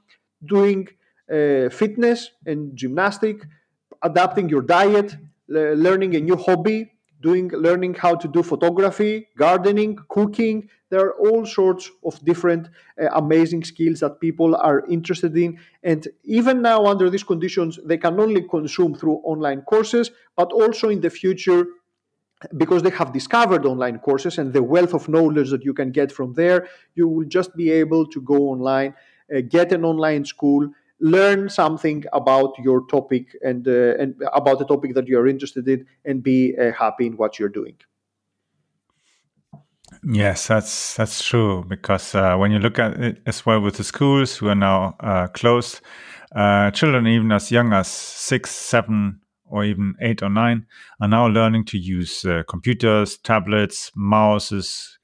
doing 0.43 0.88
uh, 1.32 1.70
fitness 1.70 2.32
and 2.46 2.75
gymnastic, 2.75 3.38
adapting 4.01 4.50
your 4.50 4.62
diet, 4.62 5.15
learning 5.48 6.15
a 6.15 6.20
new 6.20 6.36
hobby, 6.36 6.93
doing 7.24 7.50
learning 7.68 7.94
how 7.96 8.13
to 8.15 8.27
do 8.27 8.44
photography, 8.44 9.27
gardening, 9.38 9.98
cooking. 10.10 10.70
There 10.89 11.01
are 11.06 11.15
all 11.25 11.46
sorts 11.46 11.89
of 12.03 12.24
different 12.24 12.68
uh, 13.01 13.08
amazing 13.24 13.63
skills 13.63 14.01
that 14.01 14.20
people 14.20 14.56
are 14.56 14.86
interested 14.88 15.36
in. 15.36 15.58
And 15.82 16.08
even 16.39 16.62
now, 16.62 16.86
under 16.86 17.10
these 17.10 17.24
conditions, 17.24 17.80
they 17.86 17.98
can 17.98 18.20
only 18.20 18.44
consume 18.56 18.94
through 18.94 19.18
online 19.24 19.62
courses, 19.62 20.12
but 20.36 20.51
also 20.51 20.89
in 20.89 21.01
the 21.01 21.10
future, 21.10 21.65
because 22.58 22.84
they 22.84 22.89
have 22.92 23.13
discovered 23.13 23.65
online 23.65 24.00
courses 24.00 24.38
and 24.38 24.51
the 24.51 24.62
wealth 24.62 24.94
of 24.94 25.08
knowledge 25.08 25.50
that 25.50 25.63
you 25.63 25.74
can 25.74 25.92
get 25.92 26.12
from 26.12 26.34
there, 26.34 26.68
you 26.94 27.08
will 27.08 27.25
just 27.25 27.56
be 27.56 27.72
able 27.72 28.06
to 28.08 28.20
go 28.22 28.36
online, 28.53 28.94
uh, 29.34 29.42
get 29.48 29.72
an 29.72 29.86
online 29.86 30.25
school, 30.25 30.70
learn 31.03 31.50
something 31.50 32.05
about 32.13 32.53
your 32.63 32.88
topic 32.88 33.36
and 33.43 33.67
uh, 33.67 33.95
and 34.00 34.15
about 34.33 34.57
the 34.57 34.65
topic 34.65 34.95
that 34.95 35.07
you 35.07 35.19
are 35.19 35.27
interested 35.27 35.67
in, 35.67 35.86
and 36.05 36.24
be 36.24 36.55
uh, 36.57 36.72
happy 36.72 37.05
in 37.05 37.17
what 37.17 37.38
you're 37.38 37.50
doing. 37.50 37.75
Yes, 40.03 40.48
that's 40.48 40.95
that's 40.95 41.24
true. 41.24 41.63
Because 41.67 42.15
uh, 42.15 42.36
when 42.38 42.51
you 42.51 42.60
look 42.60 42.79
at 42.79 43.00
it 43.00 43.22
as 43.25 43.45
well 43.45 43.60
with 43.60 43.75
the 43.75 43.83
schools 43.83 44.38
who 44.38 44.48
are 44.48 44.55
now 44.55 44.95
uh, 45.00 45.27
closed, 45.27 45.81
uh, 46.36 46.72
children 46.72 47.05
even 47.07 47.31
as 47.31 47.51
young 47.51 47.74
as 47.74 47.88
six, 47.88 48.51
seven, 48.51 49.19
or 49.45 49.63
even 49.63 49.95
eight 50.01 50.24
or 50.24 50.29
nine 50.29 50.65
are 51.00 51.07
now 51.07 51.27
learning 51.27 51.65
to 51.65 51.77
use 51.77 52.25
uh, 52.25 52.43
computers, 52.48 53.17
tablets, 53.17 53.91
mouses, 53.95 54.98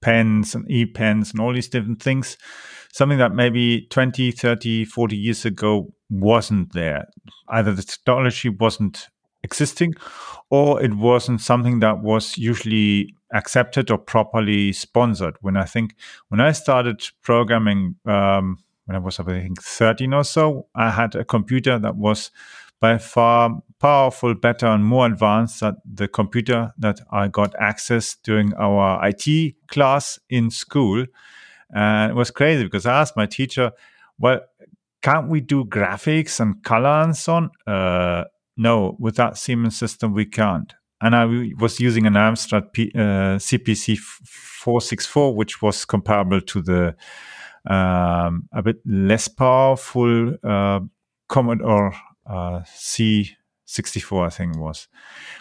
pens, 0.00 0.54
and 0.54 0.70
e-pens, 0.70 1.32
and 1.32 1.40
all 1.40 1.54
these 1.54 1.68
different 1.68 2.02
things. 2.02 2.36
Something 2.92 3.18
that 3.18 3.34
maybe 3.34 3.86
20, 3.90 4.30
30, 4.30 4.84
40 4.84 5.16
years 5.16 5.44
ago 5.44 5.92
wasn't 6.08 6.72
there. 6.72 7.08
Either 7.48 7.72
the 7.72 7.82
technology 7.82 8.48
wasn't 8.48 9.08
existing 9.42 9.94
or 10.50 10.80
it 10.82 10.94
wasn't 10.94 11.40
something 11.40 11.80
that 11.80 12.02
was 12.02 12.38
usually 12.38 13.14
accepted 13.32 13.90
or 13.90 13.98
properly 13.98 14.72
sponsored. 14.72 15.36
When 15.40 15.56
I 15.56 15.64
think 15.64 15.96
when 16.28 16.40
I 16.40 16.52
started 16.52 17.02
programming, 17.22 17.96
um, 18.06 18.58
when 18.84 18.96
I 18.96 18.98
was 18.98 19.18
I 19.18 19.24
think 19.24 19.62
13 19.62 20.12
or 20.12 20.24
so, 20.24 20.66
I 20.74 20.90
had 20.90 21.14
a 21.14 21.24
computer 21.24 21.78
that 21.78 21.96
was 21.96 22.30
by 22.80 22.98
far 22.98 23.62
powerful, 23.78 24.34
better, 24.34 24.66
and 24.66 24.84
more 24.84 25.06
advanced 25.06 25.60
than 25.60 25.76
the 25.84 26.08
computer 26.08 26.72
that 26.78 27.00
I 27.10 27.28
got 27.28 27.54
access 27.58 28.16
during 28.22 28.54
our 28.54 29.00
IT 29.08 29.54
class 29.68 30.18
in 30.28 30.50
school. 30.50 31.06
And 31.72 32.10
it 32.10 32.14
was 32.14 32.30
crazy 32.30 32.64
because 32.64 32.86
I 32.86 33.00
asked 33.00 33.16
my 33.16 33.26
teacher, 33.26 33.72
well, 34.18 34.40
can't 35.02 35.28
we 35.28 35.40
do 35.40 35.64
graphics 35.64 36.40
and 36.40 36.62
color 36.62 37.02
and 37.02 37.16
so 37.16 37.34
on? 37.34 37.50
Uh, 37.66 38.24
no, 38.56 38.96
with 38.98 39.16
that 39.16 39.36
Siemens 39.36 39.76
system, 39.76 40.12
we 40.12 40.26
can't. 40.26 40.72
And 41.00 41.16
I 41.16 41.24
was 41.58 41.80
using 41.80 42.06
an 42.06 42.14
Amstrad 42.14 42.72
P, 42.72 42.92
uh, 42.94 43.36
CPC 43.38 43.98
464, 43.98 45.34
which 45.34 45.60
was 45.60 45.84
comparable 45.84 46.40
to 46.40 46.62
the 46.62 46.94
um, 47.68 48.48
a 48.52 48.62
bit 48.62 48.76
less 48.84 49.28
powerful 49.28 50.34
uh, 50.44 50.80
Commodore 51.28 51.94
uh, 52.26 52.60
C64, 53.72 54.26
I 54.26 54.30
think 54.30 54.56
it 54.56 54.60
was, 54.60 54.88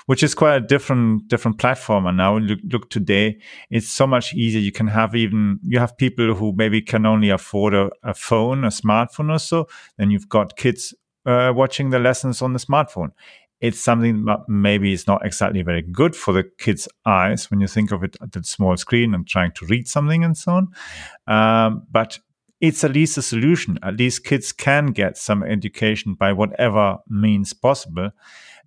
which 0.05 0.23
is 0.23 0.33
quite 0.33 0.55
a 0.55 0.59
different 0.61 1.27
different 1.27 1.57
platform. 1.57 2.05
And 2.05 2.17
now 2.17 2.37
look, 2.37 2.59
look 2.71 2.89
today, 2.89 3.39
it's 3.69 3.89
so 3.89 4.07
much 4.07 4.33
easier. 4.33 4.61
You 4.61 4.71
can 4.71 4.87
have 4.87 5.15
even 5.15 5.59
you 5.63 5.79
have 5.79 5.97
people 5.97 6.33
who 6.33 6.53
maybe 6.55 6.81
can 6.81 7.05
only 7.05 7.29
afford 7.29 7.73
a, 7.73 7.89
a 8.03 8.13
phone, 8.13 8.63
a 8.63 8.69
smartphone 8.69 9.33
or 9.33 9.39
so. 9.39 9.67
Then 9.97 10.11
you've 10.11 10.29
got 10.29 10.55
kids 10.55 10.93
uh, 11.25 11.51
watching 11.55 11.89
the 11.89 11.99
lessons 11.99 12.41
on 12.41 12.53
the 12.53 12.59
smartphone. 12.59 13.11
It's 13.59 13.79
something 13.79 14.25
that 14.25 14.39
maybe 14.47 14.91
is 14.91 15.05
not 15.05 15.23
exactly 15.23 15.61
very 15.61 15.83
good 15.83 16.15
for 16.15 16.33
the 16.33 16.43
kids' 16.57 16.87
eyes 17.05 17.51
when 17.51 17.59
you 17.59 17.67
think 17.67 17.91
of 17.91 18.03
it 18.03 18.17
at 18.21 18.31
the 18.31 18.43
small 18.43 18.75
screen 18.75 19.13
and 19.13 19.27
trying 19.27 19.51
to 19.51 19.65
read 19.67 19.87
something 19.87 20.23
and 20.23 20.35
so 20.35 20.53
on. 20.53 20.67
Um, 21.27 21.83
but 21.91 22.17
it's 22.61 22.83
at 22.83 22.93
least 22.93 23.17
a 23.17 23.21
solution. 23.23 23.79
At 23.81 23.97
least 23.97 24.23
kids 24.23 24.53
can 24.53 24.87
get 24.87 25.17
some 25.17 25.43
education 25.43 26.13
by 26.13 26.31
whatever 26.31 26.97
means 27.09 27.53
possible. 27.53 28.11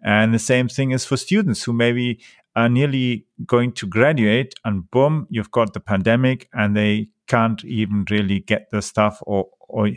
And 0.03 0.35
the 0.35 0.39
same 0.39 0.69
thing 0.69 0.91
is 0.91 1.05
for 1.05 1.17
students 1.17 1.63
who 1.63 1.73
maybe 1.73 2.21
are 2.57 2.69
nearly 2.69 3.27
going 3.47 3.73
to 3.73 3.87
graduate 3.87 4.55
and 4.65 4.91
boom, 4.91 5.27
you've 5.31 5.51
got 5.51 5.73
the 5.73 5.81
pandemic 5.81 6.49
and 6.53 6.77
they 6.77 7.09
can't 7.27 7.65
even 7.65 8.05
really 8.11 8.41
get 8.41 8.69
the 8.71 8.83
stuff 8.83 9.21
or, 9.23 9.47
or 9.61 9.91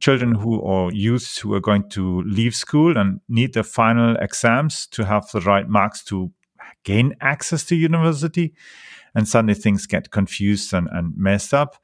children 0.00 0.34
who 0.34 0.58
or 0.58 0.92
youths 0.92 1.38
who 1.38 1.54
are 1.54 1.60
going 1.60 1.88
to 1.90 2.22
leave 2.22 2.54
school 2.54 2.98
and 2.98 3.20
need 3.28 3.54
the 3.54 3.64
final 3.64 4.16
exams 4.16 4.86
to 4.88 5.04
have 5.04 5.30
the 5.30 5.40
right 5.40 5.68
marks 5.68 6.04
to 6.04 6.30
gain 6.84 7.14
access 7.20 7.64
to 7.64 7.76
university 7.76 8.52
and 9.14 9.28
suddenly 9.28 9.54
things 9.54 9.86
get 9.86 10.10
confused 10.10 10.72
and, 10.72 10.88
and 10.92 11.16
messed 11.16 11.54
up 11.54 11.76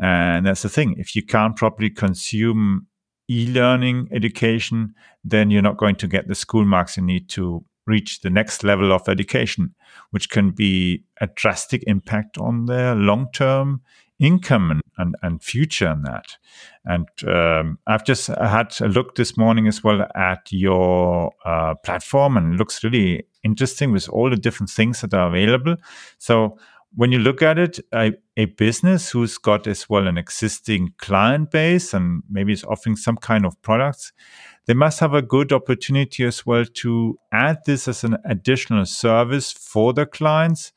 and 0.00 0.46
that's 0.46 0.62
the 0.62 0.68
thing. 0.68 0.94
If 0.98 1.14
you 1.14 1.22
can't 1.22 1.56
properly 1.56 1.90
consume 1.90 2.86
e-learning 3.30 4.08
education, 4.12 4.94
then 5.22 5.50
you're 5.50 5.62
not 5.62 5.78
going 5.78 5.96
to 5.96 6.08
get 6.08 6.28
the 6.28 6.34
school 6.34 6.64
marks 6.64 6.96
you 6.96 7.02
need 7.02 7.28
to 7.30 7.64
reach 7.86 8.20
the 8.20 8.30
next 8.30 8.64
level 8.64 8.92
of 8.92 9.08
education, 9.08 9.74
which 10.10 10.30
can 10.30 10.50
be 10.50 11.04
a 11.20 11.26
drastic 11.26 11.84
impact 11.86 12.38
on 12.38 12.66
their 12.66 12.94
long-term 12.94 13.82
income 14.18 14.80
and, 14.96 15.16
and, 15.22 15.42
future 15.42 15.90
in 15.90 16.02
that. 16.02 16.36
And 16.84 17.08
um, 17.26 17.78
I've 17.86 18.04
just 18.04 18.28
had 18.28 18.74
a 18.80 18.88
look 18.88 19.16
this 19.16 19.36
morning 19.36 19.66
as 19.66 19.82
well 19.82 20.06
at 20.14 20.46
your 20.50 21.32
uh, 21.44 21.74
platform, 21.74 22.36
and 22.36 22.54
it 22.54 22.56
looks 22.56 22.84
really 22.84 23.26
interesting 23.42 23.92
with 23.92 24.08
all 24.08 24.30
the 24.30 24.36
different 24.36 24.70
things 24.70 25.00
that 25.00 25.14
are 25.14 25.28
available. 25.28 25.76
So 26.18 26.58
when 26.96 27.12
you 27.12 27.18
look 27.18 27.42
at 27.42 27.58
it, 27.58 27.80
a, 27.92 28.12
a, 28.36 28.44
business 28.44 29.10
who's 29.10 29.38
got 29.38 29.66
as 29.66 29.88
well 29.88 30.06
an 30.06 30.16
existing 30.16 30.94
client 30.98 31.50
base 31.50 31.92
and 31.92 32.22
maybe 32.30 32.52
is 32.52 32.64
offering 32.64 32.96
some 32.96 33.16
kind 33.16 33.44
of 33.44 33.60
products, 33.62 34.12
they 34.66 34.74
must 34.74 35.00
have 35.00 35.14
a 35.14 35.22
good 35.22 35.52
opportunity 35.52 36.24
as 36.24 36.46
well 36.46 36.64
to 36.64 37.18
add 37.32 37.58
this 37.66 37.88
as 37.88 38.04
an 38.04 38.16
additional 38.24 38.86
service 38.86 39.52
for 39.52 39.92
the 39.92 40.06
clients 40.06 40.72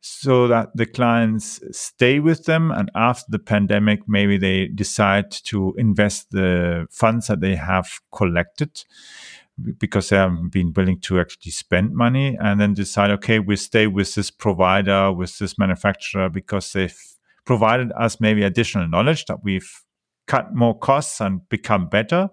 so 0.00 0.46
that 0.48 0.68
the 0.74 0.84
clients 0.84 1.60
stay 1.70 2.20
with 2.20 2.44
them. 2.44 2.70
And 2.70 2.90
after 2.94 3.24
the 3.28 3.38
pandemic 3.38 4.00
maybe 4.06 4.36
they 4.36 4.66
decide 4.66 5.30
to 5.44 5.74
invest 5.78 6.30
the 6.30 6.86
funds 6.90 7.28
that 7.28 7.40
they 7.40 7.56
have 7.56 8.00
collected 8.12 8.84
because 9.78 10.08
they 10.08 10.16
haven't 10.16 10.50
been 10.50 10.72
willing 10.74 11.00
to 11.00 11.20
actually 11.20 11.52
spend 11.52 11.94
money 11.94 12.36
and 12.40 12.60
then 12.60 12.74
decide, 12.74 13.10
okay, 13.10 13.38
we 13.38 13.56
stay 13.56 13.86
with 13.86 14.14
this 14.14 14.30
provider, 14.30 15.12
with 15.12 15.38
this 15.38 15.58
manufacturer 15.58 16.28
because 16.28 16.72
they've 16.72 16.98
provided 17.44 17.92
us 17.92 18.20
maybe 18.20 18.42
additional 18.42 18.88
knowledge 18.88 19.26
that 19.26 19.44
we've 19.44 19.84
cut 20.26 20.54
more 20.54 20.76
costs 20.76 21.20
and 21.20 21.48
become 21.48 21.88
better. 21.88 22.28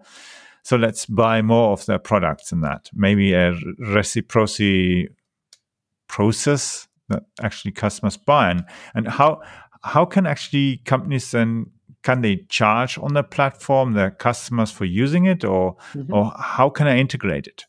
So 0.63 0.78
let's 0.78 1.06
buy 1.06 1.42
more 1.42 1.74
of 1.74 1.86
their 1.86 2.00
products 2.00 2.51
and 2.51 2.63
that. 2.63 2.90
Maybe 2.94 3.34
a 3.34 3.54
reciprocity 3.80 5.10
process 6.08 6.88
that 7.10 7.24
actually 7.42 7.72
customers 7.72 8.18
buy. 8.18 8.51
And, 8.51 8.66
and 8.96 9.08
how 9.08 9.42
how 9.84 10.06
can 10.06 10.28
actually 10.28 10.78
companies 10.86 11.32
then 11.32 11.66
can 12.03 12.22
they 12.22 12.38
charge 12.50 12.98
on 12.98 13.13
the 13.13 13.24
platform 13.24 13.93
their 13.93 14.12
customers 14.12 14.72
for 14.72 14.86
using 14.86 15.25
it 15.25 15.43
or 15.43 15.75
mm-hmm. 15.93 16.13
or 16.13 16.31
how 16.38 16.70
can 16.70 16.88
i 16.88 16.98
integrate 16.98 17.48
it 17.48 17.65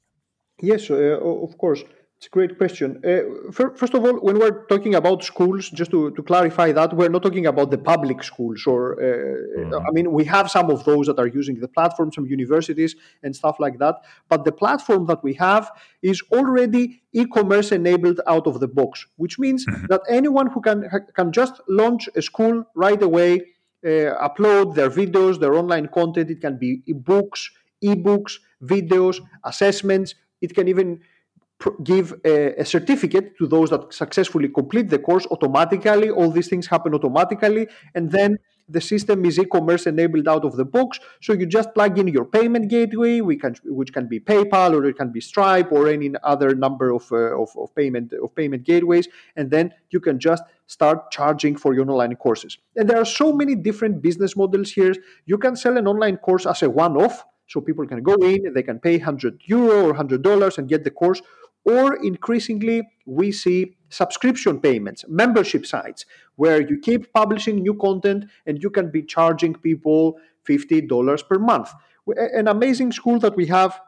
yes 0.61 0.91
uh, 0.91 1.19
of 1.47 1.57
course 1.59 1.85
It's 2.23 2.29
a 2.29 2.39
great 2.39 2.57
question. 2.57 3.03
Uh, 3.05 3.51
first 3.81 3.95
of 3.95 4.05
all, 4.05 4.15
when 4.21 4.39
we're 4.39 4.65
talking 4.67 4.95
about 4.95 5.25
schools, 5.25 5.69
just 5.71 5.91
to, 5.91 6.13
to 6.13 6.23
clarify 6.23 6.71
that, 6.71 6.95
we're 6.95 7.09
not 7.09 7.25
talking 7.25 7.47
about 7.47 7.73
the 7.73 7.79
public 7.79 8.23
schools. 8.23 8.63
Or, 8.65 8.93
uh, 8.93 9.07
mm-hmm. 9.59 9.87
I 9.89 9.91
mean, 9.91 10.13
we 10.13 10.25
have 10.27 10.49
some 10.49 10.71
of 10.71 10.85
those 10.85 11.09
that 11.09 11.19
are 11.19 11.27
using 11.27 11.59
the 11.59 11.67
platform, 11.67 12.13
some 12.13 12.27
universities 12.27 12.95
and 13.25 13.35
stuff 13.35 13.57
like 13.59 13.81
that. 13.81 13.97
But 14.29 14.45
the 14.45 14.53
platform 14.53 15.07
that 15.07 15.25
we 15.25 15.35
have 15.35 15.73
is 16.01 16.23
already 16.31 17.03
e-commerce 17.13 17.73
enabled 17.73 18.21
out 18.29 18.47
of 18.47 18.61
the 18.61 18.69
box, 18.69 19.05
which 19.17 19.41
means 19.41 19.67
mm-hmm. 19.67 19.87
that 19.89 20.03
anyone 20.09 20.47
who 20.47 20.61
can 20.61 20.89
can 21.17 21.33
just 21.33 21.55
launch 21.67 22.09
a 22.15 22.23
school 22.23 22.63
right 22.77 23.03
away, 23.03 23.31
Uh, 23.85 24.15
upload 24.29 24.75
their 24.77 24.91
videos, 24.91 25.41
their 25.41 25.55
online 25.55 25.89
content. 25.89 26.31
It 26.31 26.41
can 26.41 26.57
be 26.57 26.83
e-books, 26.87 27.51
e-books, 27.81 28.39
videos, 28.63 29.21
assessments. 29.45 30.15
It 30.41 30.55
can 30.55 30.69
even 30.69 31.01
give 31.83 32.15
a, 32.25 32.61
a, 32.61 32.65
certificate 32.65 33.37
to 33.39 33.47
those 33.47 33.71
that 33.71 33.93
successfully 33.93 34.49
complete 34.49 34.89
the 34.89 34.99
course 34.99 35.27
automatically. 35.31 36.11
All 36.11 36.31
these 36.31 36.49
things 36.49 36.67
happen 36.67 36.95
automatically, 36.95 37.69
and 37.95 38.11
then 38.11 38.39
the 38.73 38.81
system 38.81 39.25
is 39.25 39.39
e-commerce 39.39 39.87
enabled 39.87 40.29
out 40.29 40.45
of 40.45 40.57
the 40.57 40.65
box. 40.65 40.99
So 41.21 41.33
you 41.33 41.47
just 41.47 41.73
plug 41.75 41.99
in 41.99 42.09
your 42.09 42.25
payment 42.25 42.69
gateway, 42.69 43.21
can, 43.37 43.55
which 43.65 43.93
can 43.93 44.07
be 44.09 44.21
PayPal 44.21 44.75
or 44.75 44.85
it 44.87 44.97
can 44.97 45.13
be 45.13 45.21
Stripe 45.21 45.71
or 45.73 45.89
any 45.89 46.13
other 46.23 46.55
number 46.55 46.91
of, 46.91 47.11
uh, 47.13 47.41
of, 47.41 47.51
of, 47.57 47.75
payment 47.75 48.13
of 48.13 48.35
payment 48.35 48.65
gateways, 48.65 49.09
and 49.37 49.51
then 49.51 49.73
you 49.91 50.01
can 50.01 50.19
just 50.19 50.43
start 50.67 51.11
charging 51.11 51.57
for 51.57 51.75
your 51.75 51.83
online 51.89 52.15
courses. 52.17 52.59
And 52.77 52.89
there 52.89 52.99
are 52.99 53.05
so 53.05 53.33
many 53.33 53.55
different 53.55 54.03
business 54.03 54.37
models 54.37 54.71
here. 54.73 54.95
You 55.27 55.39
can 55.39 55.57
sell 55.57 55.77
an 55.77 55.87
online 55.87 56.17
course 56.17 56.47
as 56.47 56.63
a 56.63 56.71
one-off. 56.71 57.25
So 57.49 57.61
people 57.61 57.87
can 57.87 58.03
go 58.03 58.15
in, 58.15 58.55
they 58.55 58.63
can 58.63 58.79
pay 58.79 58.97
100 58.97 59.43
euro 59.45 59.89
or 59.89 59.93
$100 59.93 60.59
and 60.59 60.69
get 60.69 60.85
the 60.85 60.91
course, 60.91 61.21
or 61.65 61.97
increasingly, 62.03 62.83
we 63.05 63.31
see 63.31 63.77
subscription 63.93 64.61
payments, 64.61 65.05
membership 65.09 65.67
sites, 65.67 66.07
where 66.37 66.61
you 66.61 66.79
keep 66.79 67.13
publishing 67.13 67.57
new 67.57 67.75
content 67.75 68.25
and 68.47 68.63
you 68.63 68.71
can 68.71 68.91
be 68.91 69.03
charging 69.03 69.55
people 69.55 70.19
$50 70.49 71.29
per 71.29 71.39
month. 71.39 71.71
An 72.17 72.49
amazing 72.49 72.93
school 72.93 73.19
that 73.21 73.37
we 73.37 73.47
have 73.47 73.81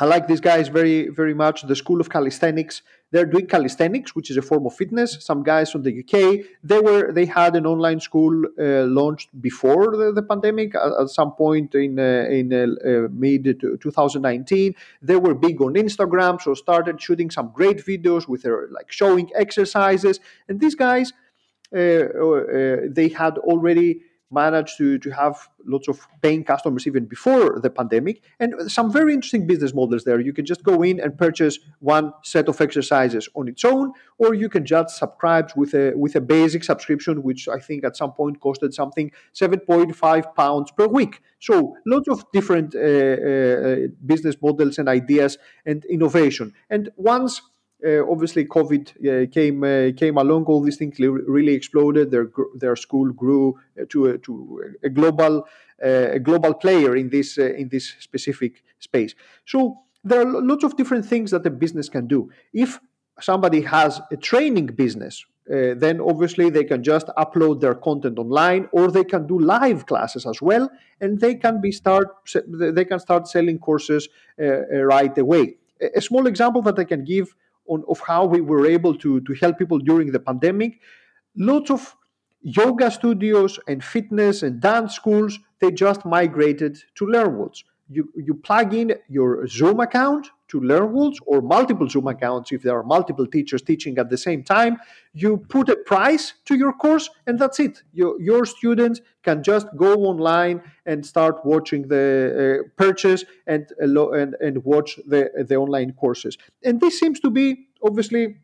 I 0.00 0.06
like 0.06 0.26
these 0.26 0.40
guys 0.40 0.68
very, 0.68 1.08
very 1.08 1.34
much. 1.34 1.60
The 1.60 1.76
School 1.76 2.00
of 2.00 2.08
Calisthenics. 2.08 2.80
They're 3.12 3.26
doing 3.26 3.46
calisthenics, 3.46 4.14
which 4.14 4.30
is 4.30 4.36
a 4.36 4.42
form 4.42 4.66
of 4.66 4.74
fitness. 4.74 5.16
Some 5.20 5.42
guys 5.42 5.70
from 5.72 5.82
the 5.82 5.92
UK. 6.00 6.46
They 6.62 6.80
were 6.80 7.12
they 7.12 7.26
had 7.26 7.56
an 7.56 7.66
online 7.66 8.00
school 8.00 8.44
uh, 8.58 8.84
launched 8.86 9.28
before 9.40 9.96
the, 9.96 10.12
the 10.12 10.22
pandemic 10.22 10.74
at, 10.74 10.92
at, 11.00 11.08
some 11.08 11.32
point 11.32 11.74
in 11.74 11.98
uh, 11.98 12.26
in 12.30 12.52
uh, 12.52 12.66
uh 12.88 13.08
mid 13.10 13.60
2019. 13.80 14.74
They 15.02 15.16
were 15.16 15.34
big 15.34 15.60
on 15.60 15.74
Instagram, 15.74 16.40
so 16.40 16.54
started 16.54 17.00
shooting 17.00 17.30
some 17.30 17.50
great 17.52 17.78
videos 17.84 18.28
with 18.28 18.42
their 18.42 18.68
like 18.70 18.92
showing 18.92 19.30
exercises. 19.34 20.20
And 20.48 20.60
these 20.60 20.76
guys, 20.76 21.12
uh, 21.74 21.78
uh, 21.78 22.76
they 22.88 23.08
had 23.08 23.38
already 23.38 24.02
managed 24.30 24.76
to, 24.78 24.98
to 24.98 25.10
have 25.10 25.48
lots 25.66 25.88
of 25.88 26.00
paying 26.22 26.44
customers 26.44 26.86
even 26.86 27.04
before 27.04 27.60
the 27.60 27.70
pandemic. 27.70 28.22
And 28.38 28.70
some 28.70 28.92
very 28.92 29.12
interesting 29.14 29.46
business 29.46 29.74
models 29.74 30.04
there. 30.04 30.20
You 30.20 30.32
can 30.32 30.46
just 30.46 30.62
go 30.62 30.82
in 30.82 31.00
and 31.00 31.16
purchase 31.16 31.58
one 31.80 32.12
set 32.22 32.48
of 32.48 32.60
exercises 32.60 33.28
on 33.34 33.48
its 33.48 33.64
own 33.64 33.92
or 34.18 34.34
you 34.34 34.48
can 34.48 34.64
just 34.64 34.96
subscribe 34.96 35.50
with 35.56 35.74
a 35.74 35.92
with 35.96 36.14
a 36.14 36.20
basic 36.20 36.62
subscription 36.64 37.22
which 37.22 37.48
i 37.48 37.58
think 37.58 37.84
at 37.84 37.96
some 37.96 38.12
point 38.12 38.40
costed 38.40 38.72
something 38.72 39.10
7.5 39.34 40.34
pounds 40.34 40.70
per 40.72 40.86
week. 40.86 41.20
So 41.38 41.76
lots 41.86 42.08
of 42.08 42.24
different 42.32 42.74
uh, 42.74 42.78
uh, 42.78 43.76
business 44.04 44.36
models 44.42 44.78
and 44.78 44.88
ideas 44.88 45.38
and 45.64 45.84
innovation. 45.86 46.52
And 46.68 46.90
once 46.96 47.40
uh, 47.40 47.42
obviously 47.84 48.44
COVID 48.44 48.84
uh, 48.90 49.30
came 49.30 49.64
uh, 49.64 49.92
came 49.96 50.16
along. 50.18 50.44
All 50.44 50.60
these 50.60 50.76
things 50.76 50.98
really 50.98 51.54
exploded. 51.54 52.10
Their 52.10 52.30
their 52.54 52.76
school 52.76 53.12
grew 53.12 53.58
to 53.88 54.06
a, 54.06 54.18
to 54.18 54.74
a 54.82 54.88
global 54.88 55.46
a 55.80 56.18
global 56.18 56.54
player 56.54 56.96
in 56.96 57.10
this 57.10 57.38
in 57.38 57.68
this 57.68 57.94
specific 57.98 58.62
space. 58.78 59.14
So 59.46 59.78
there 60.04 60.20
are 60.20 60.42
lots 60.42 60.64
of 60.64 60.76
different 60.76 61.06
things 61.06 61.30
that 61.30 61.46
a 61.46 61.50
business 61.50 61.88
can 61.88 62.06
do. 62.06 62.30
If 62.52 62.80
somebody 63.20 63.62
has 63.62 64.00
a 64.10 64.16
training 64.16 64.66
business, 64.66 65.24
uh, 65.50 65.74
then 65.76 66.00
obviously 66.00 66.48
they 66.48 66.64
can 66.64 66.82
just 66.82 67.08
upload 67.18 67.60
their 67.60 67.74
content 67.74 68.18
online 68.18 68.68
or 68.72 68.90
they 68.90 69.02
can 69.02 69.26
do 69.26 69.38
live 69.38 69.84
classes 69.86 70.24
as 70.24 70.40
well 70.40 70.70
and 71.00 71.18
they 71.20 71.34
can 71.34 71.60
be 71.60 71.72
start 71.72 72.08
they 72.46 72.84
can 72.84 73.00
start 73.00 73.26
selling 73.26 73.58
courses 73.58 74.08
uh, 74.40 74.60
right 74.84 75.16
away 75.18 75.56
a 75.96 76.00
small 76.00 76.26
example 76.28 76.62
that 76.62 76.78
i 76.78 76.84
can 76.84 77.02
give 77.04 77.34
on, 77.70 77.84
of 77.88 77.98
how 78.06 78.22
we 78.26 78.40
were 78.40 78.66
able 78.66 78.94
to, 78.96 79.20
to 79.20 79.32
help 79.40 79.58
people 79.58 79.78
during 79.78 80.12
the 80.12 80.20
pandemic. 80.20 80.80
Lots 81.36 81.70
of 81.70 81.96
yoga 82.42 82.90
studios 82.90 83.58
and 83.68 83.82
fitness 83.82 84.42
and 84.42 84.60
dance 84.60 84.94
schools, 84.94 85.38
they 85.60 85.70
just 85.70 86.04
migrated 86.04 86.74
to 86.96 87.04
LearnWorlds. 87.06 87.64
You, 87.88 88.12
you 88.16 88.34
plug 88.34 88.74
in 88.74 88.94
your 89.08 89.46
Zoom 89.46 89.80
account 89.80 90.30
to 90.50 90.60
LearnWorlds 90.60 91.16
or 91.26 91.40
multiple 91.40 91.88
Zoom 91.88 92.08
accounts 92.08 92.52
if 92.52 92.62
there 92.62 92.76
are 92.76 92.82
multiple 92.82 93.26
teachers 93.26 93.62
teaching 93.62 93.98
at 93.98 94.10
the 94.10 94.18
same 94.18 94.42
time. 94.42 94.76
You 95.12 95.38
put 95.48 95.68
a 95.68 95.76
price 95.76 96.34
to 96.46 96.56
your 96.56 96.72
course 96.72 97.08
and 97.26 97.38
that's 97.38 97.60
it. 97.60 97.82
Your, 97.92 98.20
your 98.20 98.44
students 98.44 99.00
can 99.22 99.42
just 99.42 99.66
go 99.76 99.94
online 100.04 100.62
and 100.86 101.04
start 101.04 101.44
watching 101.44 101.88
the 101.88 102.04
uh, 102.64 102.68
purchase 102.76 103.24
and, 103.46 103.66
uh, 103.82 104.10
and, 104.10 104.34
and 104.40 104.64
watch 104.64 104.98
the, 105.06 105.30
the 105.48 105.56
online 105.56 105.92
courses. 105.92 106.36
And 106.64 106.80
this 106.80 106.98
seems 106.98 107.20
to 107.20 107.30
be 107.30 107.68
obviously 107.82 108.36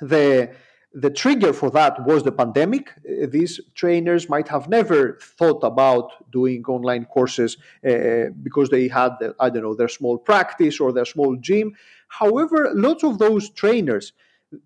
the 0.00 0.50
the 0.94 1.10
trigger 1.10 1.52
for 1.52 1.70
that 1.70 2.04
was 2.06 2.22
the 2.22 2.32
pandemic. 2.32 2.90
Uh, 2.90 3.26
these 3.28 3.60
trainers 3.74 4.28
might 4.28 4.48
have 4.48 4.68
never 4.68 5.18
thought 5.20 5.62
about 5.64 6.30
doing 6.30 6.64
online 6.66 7.04
courses 7.04 7.56
uh, 7.86 8.30
because 8.42 8.68
they 8.70 8.86
had, 8.86 9.10
the, 9.18 9.34
I 9.40 9.50
don't 9.50 9.64
know, 9.64 9.74
their 9.74 9.88
small 9.88 10.16
practice 10.16 10.78
or 10.78 10.92
their 10.92 11.04
small 11.04 11.36
gym. 11.36 11.74
However, 12.08 12.70
lots 12.74 13.02
of 13.02 13.18
those 13.18 13.50
trainers 13.50 14.12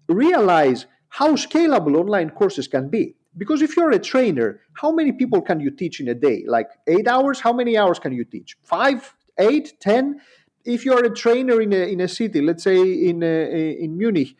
realize 0.09 0.87
how 1.09 1.35
scalable 1.35 1.97
online 1.97 2.31
courses 2.31 2.69
can 2.69 2.91
be. 2.91 3.14
Because 3.37 3.62
if 3.62 3.77
you're 3.77 3.93
a 3.93 3.99
trainer, 3.99 4.61
how 4.75 4.91
many 4.93 5.12
people 5.12 5.41
can 5.41 5.61
you 5.61 5.71
teach 5.71 6.01
in 6.01 6.09
a 6.09 6.14
day? 6.14 6.45
Like 6.47 6.69
eight 6.87 7.09
hours? 7.09 7.41
How 7.41 7.53
many 7.53 7.79
hours 7.79 7.99
can 7.99 8.12
you 8.12 8.25
teach? 8.25 8.59
Five, 8.62 9.14
eight, 9.38 9.75
ten? 9.81 10.21
If 10.64 10.85
you're 10.85 11.05
a 11.05 11.14
trainer 11.14 11.62
in 11.62 11.73
a, 11.73 11.91
in 11.91 12.01
a 12.01 12.09
city, 12.09 12.43
let's 12.43 12.64
say 12.64 12.79
in, 12.79 13.23
a, 13.23 13.71
in 13.79 13.97
Munich, 13.97 14.37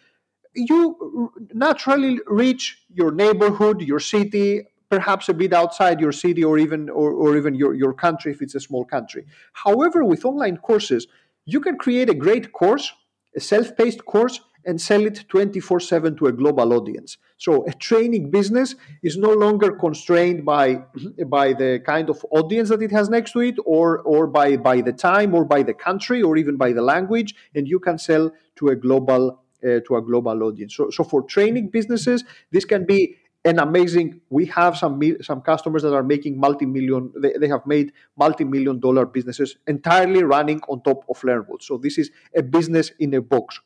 you 0.59 1.33
naturally 1.55 2.21
reach 2.27 2.83
your 2.93 3.13
neighborhood, 3.13 3.81
your 3.81 4.01
city, 4.01 4.67
perhaps 4.91 5.29
a 5.29 5.35
bit 5.35 5.53
outside 5.53 6.01
your 6.01 6.13
city 6.13 6.43
or 6.43 6.59
even 6.59 6.89
or, 6.91 7.13
or 7.13 7.37
even 7.37 7.55
your, 7.55 7.75
your 7.75 7.93
country 7.93 8.33
if 8.33 8.43
it's 8.43 8.55
a 8.55 8.61
small 8.61 8.85
country. 8.85 9.27
However, 9.53 10.05
with 10.05 10.25
online 10.25 10.57
courses, 10.59 11.07
you 11.45 11.61
can 11.61 11.77
create 11.79 12.11
a 12.11 12.15
great 12.15 12.53
course, 12.53 12.93
a 13.37 13.41
self-paced 13.41 14.05
course, 14.05 14.41
and 14.65 14.81
sell 14.81 15.07
it 15.07 15.25
24-7 15.29 16.19
to 16.19 16.27
a 16.27 16.33
global 16.33 16.75
audience. 16.75 17.17
So 17.39 17.65
a 17.67 17.73
training 17.73 18.31
business 18.31 18.75
is 19.03 19.17
no 19.17 19.31
longer 19.31 19.73
constrained 19.73 20.45
by 20.45 20.83
by 21.27 21.53
the 21.53 21.81
kind 21.87 22.11
of 22.11 22.25
audience 22.31 22.69
that 22.69 22.83
it 22.83 22.91
has 22.91 23.09
next 23.09 23.33
to 23.33 23.41
it 23.41 23.57
or 23.65 24.01
or 24.01 24.27
by 24.27 24.57
by 24.57 24.81
the 24.81 24.93
time 24.93 25.35
or 25.35 25.45
by 25.45 25.63
the 25.63 25.75
country 25.75 26.23
or 26.23 26.37
even 26.37 26.57
by 26.57 26.73
the 26.73 26.83
language 26.83 27.35
and 27.55 27.69
you 27.69 27.79
can 27.79 27.99
sell 27.99 28.31
to 28.57 28.69
a 28.69 28.77
global 28.77 29.41
uh, 29.65 29.81
to 29.87 29.97
a 29.97 30.03
global 30.03 30.43
audience. 30.43 30.75
So, 30.77 30.91
so 30.91 31.05
for 31.05 31.23
training 31.23 31.69
businesses, 31.69 32.25
this 32.51 32.65
can 32.65 32.87
be 32.87 33.17
an 33.45 33.59
amazing. 33.59 34.21
We 34.31 34.47
have 34.47 34.77
some 34.77 35.01
some 35.23 35.41
customers 35.43 35.83
that 35.83 35.95
are 35.95 36.03
making 36.03 36.39
multi-million. 36.39 37.13
They, 37.17 37.35
they 37.41 37.49
have 37.49 37.67
made 37.67 37.93
multi-million 38.17 38.81
dollar 38.81 39.07
businesses 39.07 39.57
entirely 39.67 40.23
running 40.23 40.61
on 40.69 40.83
top 40.83 41.05
of 41.09 41.21
LearnWorld. 41.21 41.63
So 41.63 41.79
this 41.79 41.99
is 41.99 42.11
a 42.35 42.43
business 42.43 42.93
in 42.99 43.15
a 43.15 43.23
box. 43.23 43.61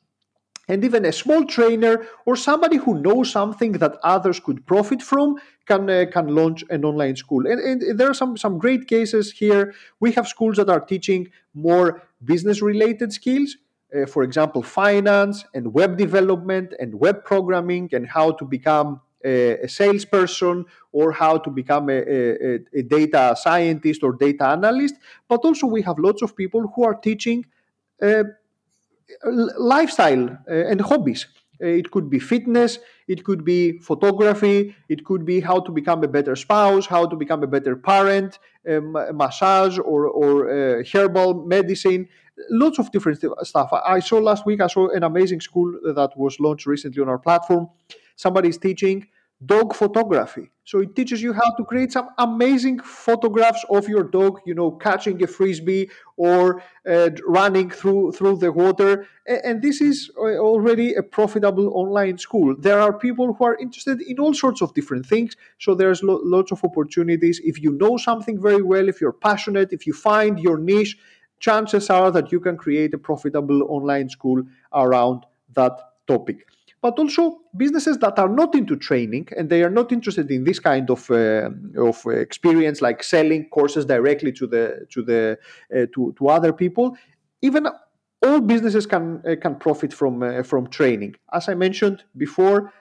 And 0.68 0.84
even 0.84 1.04
a 1.04 1.12
small 1.12 1.44
trainer 1.44 2.06
or 2.24 2.36
somebody 2.36 2.76
who 2.76 3.00
knows 3.00 3.32
something 3.32 3.72
that 3.72 3.96
others 4.04 4.38
could 4.38 4.64
profit 4.64 5.02
from 5.02 5.36
can 5.66 5.90
uh, 5.90 6.04
can 6.12 6.28
launch 6.28 6.64
an 6.70 6.84
online 6.84 7.16
school. 7.16 7.46
And, 7.46 7.60
and 7.60 7.98
there 7.98 8.08
are 8.08 8.14
some 8.14 8.36
some 8.36 8.58
great 8.58 8.86
cases 8.86 9.32
here. 9.32 9.74
We 10.00 10.12
have 10.12 10.28
schools 10.28 10.56
that 10.58 10.70
are 10.70 10.80
teaching 10.80 11.28
more 11.54 12.02
business 12.24 12.62
related 12.62 13.12
skills 13.12 13.56
uh, 13.94 14.06
for 14.06 14.22
example, 14.22 14.62
finance 14.62 15.44
and 15.54 15.72
web 15.72 15.96
development 15.96 16.72
and 16.78 16.94
web 16.94 17.24
programming 17.24 17.88
and 17.92 18.06
how 18.06 18.32
to 18.32 18.44
become 18.44 19.00
a, 19.24 19.58
a 19.58 19.68
salesperson 19.68 20.64
or 20.92 21.12
how 21.12 21.38
to 21.38 21.50
become 21.50 21.88
a, 21.88 21.98
a, 21.98 22.58
a, 22.74 22.82
data 22.82 23.36
scientist 23.38 24.02
or 24.02 24.12
data 24.14 24.46
analyst. 24.46 24.94
But 25.28 25.40
also, 25.44 25.66
we 25.66 25.82
have 25.82 25.98
lots 25.98 26.22
of 26.22 26.36
people 26.36 26.72
who 26.74 26.84
are 26.84 26.94
teaching 26.94 27.44
uh, 28.02 28.24
lifestyle 29.24 30.30
uh, 30.50 30.70
and 30.70 30.80
hobbies. 30.80 31.26
Uh, 31.62 31.66
it 31.66 31.90
could 31.90 32.10
be 32.10 32.18
fitness, 32.18 32.78
it 33.06 33.22
could 33.24 33.44
be 33.44 33.78
photography, 33.78 34.74
it 34.88 35.04
could 35.04 35.24
be 35.24 35.40
how 35.40 35.60
to 35.60 35.70
become 35.70 36.02
a 36.02 36.08
better 36.08 36.34
spouse, 36.34 36.86
how 36.86 37.06
to 37.06 37.14
become 37.14 37.42
a 37.42 37.46
better 37.46 37.76
parent, 37.76 38.38
um, 38.68 38.96
massage 39.14 39.78
or, 39.78 40.06
or 40.06 40.50
uh, 40.50 40.82
herbal 40.92 41.46
medicine 41.46 42.08
lots 42.50 42.78
of 42.78 42.90
different 42.92 43.18
stuff. 43.42 43.70
I 43.72 44.00
saw 44.00 44.18
last 44.18 44.46
week, 44.46 44.60
I 44.60 44.66
saw 44.66 44.88
an 44.88 45.02
amazing 45.02 45.40
school 45.40 45.72
that 45.94 46.16
was 46.16 46.38
launched 46.40 46.66
recently 46.66 47.02
on 47.02 47.08
our 47.08 47.18
platform. 47.18 47.68
Somebody's 48.16 48.58
teaching 48.58 49.06
dog 49.44 49.74
photography. 49.74 50.50
So 50.64 50.78
it 50.78 50.94
teaches 50.94 51.20
you 51.20 51.32
how 51.32 51.50
to 51.56 51.64
create 51.64 51.90
some 51.90 52.08
amazing 52.18 52.78
photographs 52.78 53.64
of 53.68 53.88
your 53.88 54.04
dog, 54.04 54.40
you 54.46 54.54
know, 54.54 54.70
catching 54.70 55.20
a 55.22 55.26
frisbee 55.26 55.90
or 56.16 56.62
uh, 56.88 57.10
running 57.26 57.68
through 57.70 58.12
through 58.12 58.36
the 58.36 58.52
water. 58.52 59.08
And 59.26 59.60
this 59.60 59.80
is 59.80 60.10
uh, 60.16 60.38
already 60.38 60.94
a 60.94 61.02
profitable 61.02 61.72
online 61.74 62.18
school. 62.18 62.54
There 62.56 62.78
are 62.78 62.92
people 62.92 63.34
who 63.34 63.44
are 63.44 63.56
interested 63.56 64.00
in 64.02 64.20
all 64.20 64.34
sorts 64.34 64.62
of 64.62 64.72
different 64.74 65.06
things. 65.06 65.36
So 65.58 65.74
there's 65.74 66.02
lo- 66.04 66.20
lots 66.22 66.52
of 66.52 66.62
opportunities. 66.62 67.40
If 67.42 67.60
you 67.60 67.72
know 67.72 67.96
something 67.96 68.40
very 68.40 68.62
well, 68.62 68.88
if 68.88 69.00
you're 69.00 69.12
passionate, 69.12 69.72
if 69.72 69.86
you 69.86 69.92
find 69.92 70.38
your 70.38 70.58
niche, 70.58 70.96
chances 71.42 71.90
are 71.90 72.10
that 72.12 72.32
you 72.32 72.40
can 72.40 72.56
create 72.56 72.94
a 72.94 72.98
profitable 72.98 73.64
online 73.68 74.08
school 74.08 74.42
around 74.72 75.26
that 75.54 75.76
topic. 76.06 76.46
But 76.80 76.98
also 76.98 77.40
businesses 77.56 77.98
that 77.98 78.18
are 78.18 78.28
not 78.28 78.54
into 78.54 78.76
training 78.76 79.28
and 79.36 79.50
they 79.50 79.62
are 79.62 79.70
not 79.70 79.92
interested 79.92 80.30
in 80.30 80.44
this 80.44 80.58
kind 80.58 80.90
of 80.90 81.10
uh, 81.10 81.50
of 81.76 82.04
experience 82.06 82.80
like 82.80 83.04
selling 83.04 83.48
courses 83.50 83.84
directly 83.84 84.32
to 84.32 84.46
the 84.46 84.64
to 84.94 85.02
the 85.02 85.38
uh, 85.74 85.86
to, 85.94 86.14
to 86.18 86.28
other 86.28 86.52
people 86.52 86.96
even 87.40 87.68
all 88.24 88.40
businesses 88.40 88.84
can 88.86 89.22
uh, 89.28 89.36
can 89.42 89.54
profit 89.56 89.92
from 89.92 90.22
uh, 90.22 90.42
from 90.42 90.66
training. 90.78 91.14
As 91.32 91.48
i 91.48 91.54
mentioned 91.54 91.98
before 92.16 92.72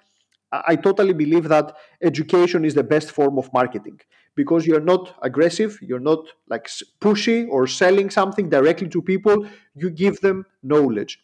I 0.52 0.76
totally 0.76 1.14
believe 1.14 1.48
that 1.48 1.68
education 2.02 2.66
is 2.66 2.74
the 2.74 2.84
best 2.84 3.12
form 3.12 3.38
of 3.38 3.52
marketing 3.54 4.00
because 4.36 4.66
you're 4.66 4.80
not 4.80 5.16
aggressive, 5.22 5.78
you're 5.82 6.00
not 6.00 6.26
like 6.48 6.68
pushy 7.00 7.48
or 7.50 7.68
selling 7.68 8.10
something 8.10 8.50
directly 8.50 8.88
to 8.90 9.02
people, 9.02 9.46
you 9.76 9.90
give 9.90 10.22
them 10.22 10.46
knowledge. 10.64 11.20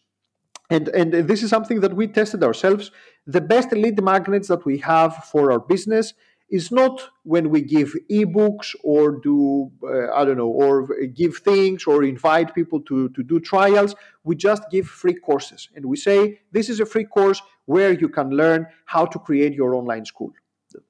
And 0.69 0.89
and 0.89 1.13
this 1.13 1.43
is 1.43 1.49
something 1.49 1.79
that 1.81 1.95
we 1.95 2.07
tested 2.07 2.43
ourselves. 2.43 2.91
The 3.25 3.41
best 3.41 3.71
lead 3.71 4.01
magnets 4.03 4.49
that 4.49 4.65
we 4.65 4.79
have 4.79 5.15
for 5.31 5.51
our 5.51 5.59
business 5.59 6.13
is 6.49 6.71
not 6.71 7.09
when 7.23 7.49
we 7.49 7.61
give 7.61 7.93
ebooks 8.09 8.73
or 8.81 9.19
do 9.19 9.69
uh, 9.83 10.13
i 10.13 10.23
don't 10.23 10.37
know 10.37 10.47
or 10.47 10.87
give 11.13 11.37
things 11.37 11.83
or 11.85 12.05
invite 12.05 12.55
people 12.55 12.79
to 12.81 13.09
to 13.09 13.23
do 13.23 13.39
trials. 13.39 13.95
We 14.23 14.35
just 14.35 14.63
give 14.69 14.87
free 14.87 15.15
courses. 15.15 15.69
And 15.75 15.85
we 15.85 15.97
say 15.97 16.39
this 16.51 16.69
is 16.69 16.79
a 16.79 16.85
free 16.85 17.05
course 17.05 17.41
where 17.65 17.93
you 17.93 18.09
can 18.09 18.29
learn 18.29 18.67
how 18.85 19.05
to 19.05 19.19
create 19.19 19.53
your 19.53 19.73
online 19.75 20.05
school 20.05 20.31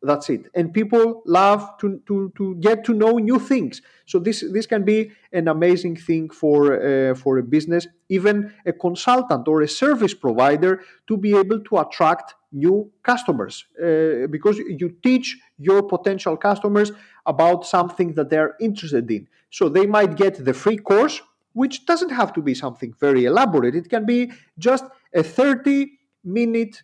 that's 0.07 0.29
it. 0.29 0.43
And 0.55 0.73
people 0.73 1.21
love 1.25 1.77
to, 1.79 2.01
to, 2.07 2.31
to 2.37 2.55
get 2.55 2.83
to 2.85 2.93
know 2.93 3.17
new 3.17 3.39
things. 3.39 3.81
So 4.05 4.19
this 4.19 4.43
this 4.53 4.65
can 4.65 4.83
be 4.83 5.11
an 5.31 5.47
amazing 5.47 5.97
thing 5.97 6.29
for 6.29 6.59
uh, 6.73 7.15
for 7.15 7.37
a 7.37 7.43
business 7.43 7.87
even 8.09 8.53
a 8.65 8.73
consultant 8.73 9.47
or 9.47 9.61
a 9.61 9.67
service 9.67 10.13
provider 10.13 10.81
to 11.07 11.17
be 11.17 11.35
able 11.37 11.59
to 11.59 11.77
attract 11.77 12.35
new 12.51 12.89
customers 13.03 13.65
uh, 13.81 14.27
because 14.27 14.57
you 14.57 14.95
teach 15.03 15.37
your 15.57 15.83
potential 15.83 16.37
customers 16.37 16.91
about 17.25 17.65
something 17.65 18.13
that 18.13 18.29
they're 18.29 18.55
interested 18.59 19.09
in. 19.11 19.27
So 19.49 19.69
they 19.69 19.85
might 19.85 20.15
get 20.15 20.43
the 20.43 20.53
free 20.53 20.77
course 20.77 21.21
which 21.53 21.87
doesn't 21.87 22.11
have 22.11 22.31
to 22.33 22.41
be 22.41 22.53
something 22.53 22.93
very 22.99 23.25
elaborate. 23.25 23.73
It 23.73 23.89
can 23.89 24.05
be 24.05 24.31
just 24.59 24.85
a 25.11 25.23
30 25.23 25.87
minute 26.23 26.83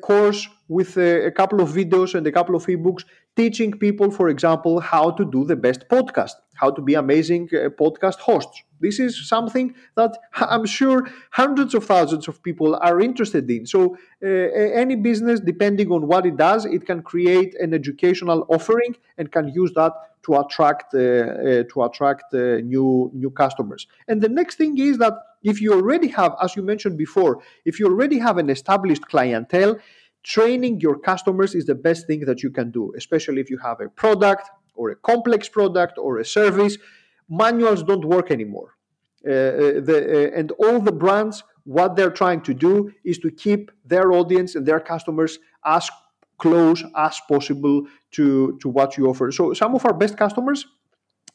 course 0.00 0.48
with 0.68 0.96
a, 0.96 1.30
couple 1.30 1.60
of 1.60 1.70
videos 1.70 2.14
and 2.14 2.26
a 2.26 2.32
couple 2.32 2.54
of 2.54 2.66
ebooks 2.66 3.04
teaching 3.38 3.70
people, 3.86 4.10
for 4.10 4.28
example, 4.28 4.74
how 4.80 5.06
to 5.18 5.24
do 5.24 5.40
the 5.44 5.58
best 5.66 5.80
podcast, 5.94 6.36
how 6.62 6.70
to 6.76 6.82
be 6.88 6.94
amazing 6.94 7.44
uh, 7.52 7.58
podcast 7.82 8.18
hosts. 8.28 8.56
This 8.80 8.96
is 8.98 9.12
something 9.34 9.66
that 10.00 10.12
I'm 10.54 10.66
sure 10.66 10.98
hundreds 11.30 11.72
of 11.78 11.82
thousands 11.92 12.26
of 12.30 12.42
people 12.42 12.70
are 12.88 12.98
interested 13.08 13.44
in. 13.56 13.62
So, 13.74 13.80
uh, 14.24 14.28
any 14.82 14.96
business, 15.10 15.38
depending 15.52 15.88
on 15.96 16.02
what 16.12 16.26
it 16.30 16.36
does, 16.36 16.64
it 16.76 16.82
can 16.90 17.00
create 17.12 17.54
an 17.64 17.70
educational 17.80 18.40
offering 18.54 18.92
and 19.18 19.30
can 19.36 19.46
use 19.62 19.72
that 19.80 19.92
to 20.24 20.30
attract 20.42 20.88
uh, 20.94 20.98
uh, 20.98 21.62
to 21.72 21.76
attract 21.88 22.26
uh, 22.34 22.40
new 22.74 23.10
new 23.22 23.30
customers. 23.42 23.82
And 24.08 24.16
the 24.20 24.32
next 24.40 24.54
thing 24.60 24.72
is 24.88 24.98
that 24.98 25.14
if 25.52 25.56
you 25.62 25.70
already 25.80 26.08
have, 26.08 26.32
as 26.44 26.56
you 26.56 26.62
mentioned 26.72 26.96
before, 27.06 27.32
if 27.64 27.78
you 27.78 27.86
already 27.92 28.18
have 28.18 28.36
an 28.38 28.50
established 28.50 29.04
clientele, 29.12 29.76
training 30.22 30.80
your 30.80 30.98
customers 30.98 31.54
is 31.54 31.66
the 31.66 31.74
best 31.74 32.06
thing 32.06 32.20
that 32.20 32.42
you 32.42 32.50
can 32.50 32.70
do, 32.70 32.92
especially 32.96 33.40
if 33.40 33.50
you 33.50 33.58
have 33.58 33.80
a 33.80 33.88
product 33.88 34.50
or 34.74 34.90
a 34.90 34.96
complex 34.96 35.48
product 35.48 35.98
or 35.98 36.18
a 36.18 36.24
service. 36.24 36.76
Manuals 37.28 37.82
don't 37.82 38.04
work 38.04 38.30
anymore. 38.30 38.74
Uh, 39.26 39.82
the, 39.88 40.30
uh, 40.32 40.38
and 40.38 40.52
all 40.52 40.80
the 40.80 40.92
brands, 40.92 41.42
what 41.64 41.96
they're 41.96 42.10
trying 42.10 42.40
to 42.40 42.54
do 42.54 42.90
is 43.04 43.18
to 43.18 43.30
keep 43.30 43.70
their 43.84 44.12
audience 44.12 44.54
and 44.54 44.64
their 44.64 44.80
customers 44.80 45.38
as 45.64 45.90
close 46.38 46.84
as 46.96 47.20
possible 47.28 47.86
to, 48.12 48.56
to 48.62 48.68
what 48.68 48.96
you 48.96 49.08
offer. 49.08 49.30
So 49.32 49.52
some 49.52 49.74
of 49.74 49.84
our 49.84 49.92
best 49.92 50.16
customers 50.16 50.66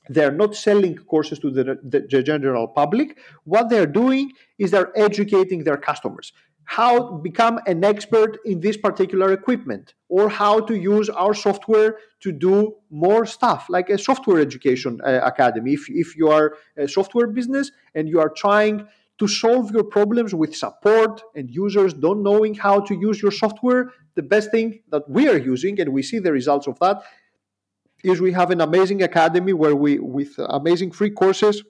they're 0.10 0.32
not 0.32 0.56
selling 0.56 0.98
courses 0.98 1.39
to 1.39 1.50
the, 1.50 1.63
the, 1.63 2.06
the, 2.10 2.24
general 2.24 2.67
public 2.67 3.17
what 3.46 3.69
they're 3.69 3.86
doing 3.86 4.32
is 4.58 4.72
they're 4.72 4.91
educating 5.00 5.63
their 5.63 5.78
customers 5.78 6.34
how 6.65 7.10
to 7.10 7.17
become 7.17 7.60
an 7.67 7.84
expert 7.84 8.39
in 8.45 8.60
this 8.60 8.78
particular 8.78 9.32
equipment 9.34 9.93
or 10.10 10.30
how 10.30 10.60
to 10.60 10.76
use 10.76 11.10
our 11.10 11.34
software 11.34 11.97
to 12.21 12.32
do 12.32 12.76
more 12.89 13.26
stuff 13.26 13.67
like 13.69 13.89
a 13.89 13.97
software 13.97 14.39
education 14.39 14.99
uh, 15.06 15.19
academy. 15.23 15.73
If, 15.73 15.89
if 15.89 16.15
you 16.15 16.30
are 16.30 16.56
a 16.78 16.88
software 16.88 17.28
business 17.28 17.71
and 17.95 18.08
you 18.08 18.19
are 18.19 18.30
trying 18.30 18.88
to 19.19 19.28
solve 19.28 19.71
your 19.71 19.84
problems 19.84 20.34
with 20.34 20.56
support 20.56 21.21
and 21.36 21.49
users 21.49 21.93
don't 21.93 22.23
knowing 22.23 22.56
how 22.56 22.80
to 22.80 22.95
use 22.95 23.21
your 23.21 23.32
software 23.32 23.91
the 24.15 24.23
best 24.23 24.52
thing 24.52 24.82
that 24.89 25.08
we 25.10 25.28
are 25.28 25.38
using 25.38 25.80
and 25.80 25.91
we 25.91 26.02
see 26.04 26.19
the 26.19 26.32
results 26.32 26.67
of 26.67 26.80
that 26.80 27.04
is 28.04 28.19
we 28.19 28.34
have 28.34 28.52
an 28.52 28.62
amazing 28.62 29.02
academy 29.02 29.54
where 29.54 29.76
we 29.76 29.99
with 29.99 30.34
amazing 30.39 30.91
free 30.91 31.10
courses 31.10 31.63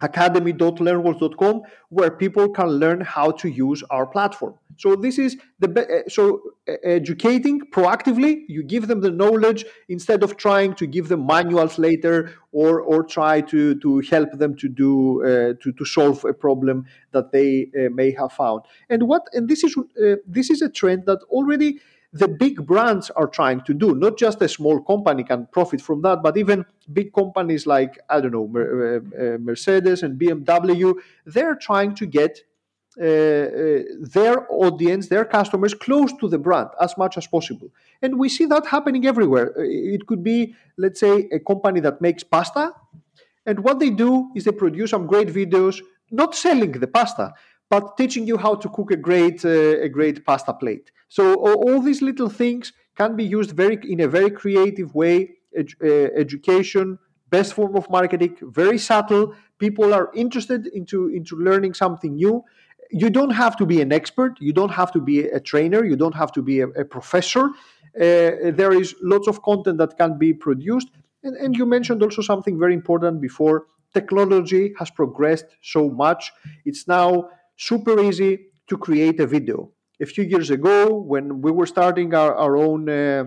academy.learnworlds.com 0.00 1.62
where 1.90 2.10
people 2.10 2.48
can 2.48 2.66
learn 2.68 3.00
how 3.00 3.30
to 3.30 3.48
use 3.48 3.82
our 3.90 4.06
platform. 4.06 4.54
So 4.76 4.96
this 4.96 5.18
is 5.18 5.36
the 5.58 5.68
be- 5.68 5.80
eh, 5.80 6.02
so 6.08 6.40
uh, 6.68 6.72
educating 6.82 7.60
proactively 7.70 8.44
you 8.48 8.62
give 8.62 8.88
them 8.88 9.00
the 9.02 9.10
knowledge 9.10 9.64
instead 9.88 10.22
of 10.22 10.36
trying 10.36 10.74
to 10.76 10.86
give 10.86 11.08
them 11.08 11.26
manuals 11.26 11.78
later 11.78 12.32
or 12.52 12.80
or 12.80 13.04
try 13.04 13.42
to 13.42 13.74
to 13.80 14.00
help 14.10 14.32
them 14.38 14.56
to 14.56 14.68
do 14.68 15.22
uh, 15.22 15.54
to 15.62 15.72
to 15.72 15.84
solve 15.84 16.24
a 16.24 16.32
problem 16.32 16.86
that 17.12 17.30
they 17.32 17.70
uh, 17.78 17.90
may 17.90 18.10
have 18.12 18.32
found. 18.32 18.62
And 18.88 19.02
what 19.02 19.26
and 19.34 19.48
this 19.48 19.62
is 19.64 19.76
this 20.26 20.50
is 20.50 20.62
a 20.62 20.70
trend 20.70 21.04
that 21.06 21.20
already 21.28 21.80
the 22.12 22.28
big 22.28 22.66
brands 22.66 23.10
are 23.10 23.28
trying 23.28 23.60
to 23.62 23.74
do. 23.74 23.94
Not 23.94 24.18
just 24.18 24.42
a 24.42 24.48
small 24.48 24.80
company 24.80 25.22
can 25.22 25.46
profit 25.52 25.80
from 25.80 26.02
that, 26.02 26.22
but 26.22 26.36
even 26.36 26.64
big 26.92 27.12
companies 27.12 27.66
like, 27.66 27.98
I 28.08 28.20
don't 28.20 28.32
know, 28.32 28.50
uh, 28.56 28.96
uh, 29.34 29.38
Mercedes 29.38 30.02
and 30.02 30.18
BMW, 30.18 30.94
they're 31.24 31.54
trying 31.54 31.94
to 31.96 32.06
get 32.06 32.40
uh, 33.00 33.04
uh, 33.04 33.82
their 34.00 34.46
audience, 34.50 35.06
their 35.06 35.24
customers 35.24 35.74
close 35.74 36.12
to 36.14 36.28
the 36.28 36.38
brand 36.38 36.70
as 36.80 36.98
much 36.98 37.16
as 37.16 37.26
possible. 37.28 37.70
And 38.02 38.18
we 38.18 38.28
see 38.28 38.46
that 38.46 38.66
happening 38.66 39.06
everywhere. 39.06 39.54
It 39.56 40.06
could 40.08 40.24
be, 40.24 40.56
let's 40.76 40.98
say, 40.98 41.28
a 41.30 41.38
company 41.38 41.78
that 41.80 42.00
makes 42.00 42.24
pasta. 42.24 42.72
And 43.46 43.60
what 43.60 43.78
they 43.78 43.90
do 43.90 44.30
is 44.34 44.44
they 44.44 44.50
produce 44.50 44.90
some 44.90 45.06
great 45.06 45.28
videos, 45.28 45.80
not 46.10 46.34
selling 46.34 46.72
the 46.72 46.88
pasta, 46.88 47.32
but 47.70 47.96
teaching 47.96 48.26
you 48.26 48.36
how 48.36 48.54
to 48.56 48.68
cook 48.68 48.90
a 48.90 48.96
great, 48.96 49.44
uh, 49.44 49.86
a 49.86 49.88
great 49.88 50.26
pasta 50.26 50.52
plate. 50.52 50.90
So 51.08 51.34
all 51.34 51.80
these 51.80 52.02
little 52.02 52.28
things 52.28 52.72
can 52.96 53.16
be 53.16 53.24
used 53.24 53.52
very 53.52 53.78
in 53.84 54.00
a 54.00 54.08
very 54.08 54.30
creative 54.30 54.94
way. 54.94 55.30
Ed, 55.56 55.68
uh, 55.82 55.86
education, 56.24 56.98
best 57.30 57.54
form 57.54 57.74
of 57.76 57.88
marketing, 57.90 58.36
very 58.42 58.78
subtle. 58.78 59.34
People 59.58 59.92
are 59.94 60.10
interested 60.14 60.66
into 60.68 61.08
into 61.08 61.36
learning 61.36 61.74
something 61.74 62.14
new. 62.14 62.44
You 62.90 63.10
don't 63.10 63.34
have 63.44 63.56
to 63.56 63.66
be 63.66 63.80
an 63.80 63.92
expert. 63.92 64.32
You 64.40 64.52
don't 64.52 64.74
have 64.80 64.90
to 64.92 65.00
be 65.00 65.16
a 65.38 65.40
trainer. 65.40 65.84
You 65.84 65.96
don't 65.96 66.14
have 66.14 66.32
to 66.32 66.42
be 66.42 66.60
a, 66.60 66.68
a 66.68 66.84
professor. 66.84 67.44
Uh, 67.96 68.52
there 68.60 68.72
is 68.72 68.94
lots 69.02 69.26
of 69.28 69.42
content 69.42 69.78
that 69.78 69.96
can 69.96 70.18
be 70.18 70.32
produced. 70.32 70.88
And, 71.22 71.36
and 71.36 71.56
you 71.56 71.66
mentioned 71.66 72.02
also 72.02 72.22
something 72.22 72.58
very 72.58 72.74
important 72.74 73.20
before. 73.20 73.66
Technology 73.92 74.72
has 74.78 74.90
progressed 74.90 75.46
so 75.62 75.90
much. 75.90 76.32
It's 76.64 76.86
now 76.86 77.28
super 77.60 78.00
easy 78.00 78.32
to 78.68 78.78
create 78.78 79.20
a 79.20 79.26
video. 79.26 79.70
A 80.00 80.06
few 80.06 80.24
years 80.24 80.48
ago 80.50 80.94
when 81.12 81.42
we 81.42 81.50
were 81.50 81.66
starting 81.66 82.14
our, 82.14 82.34
our 82.34 82.56
own 82.56 82.88
uh, 82.88 83.24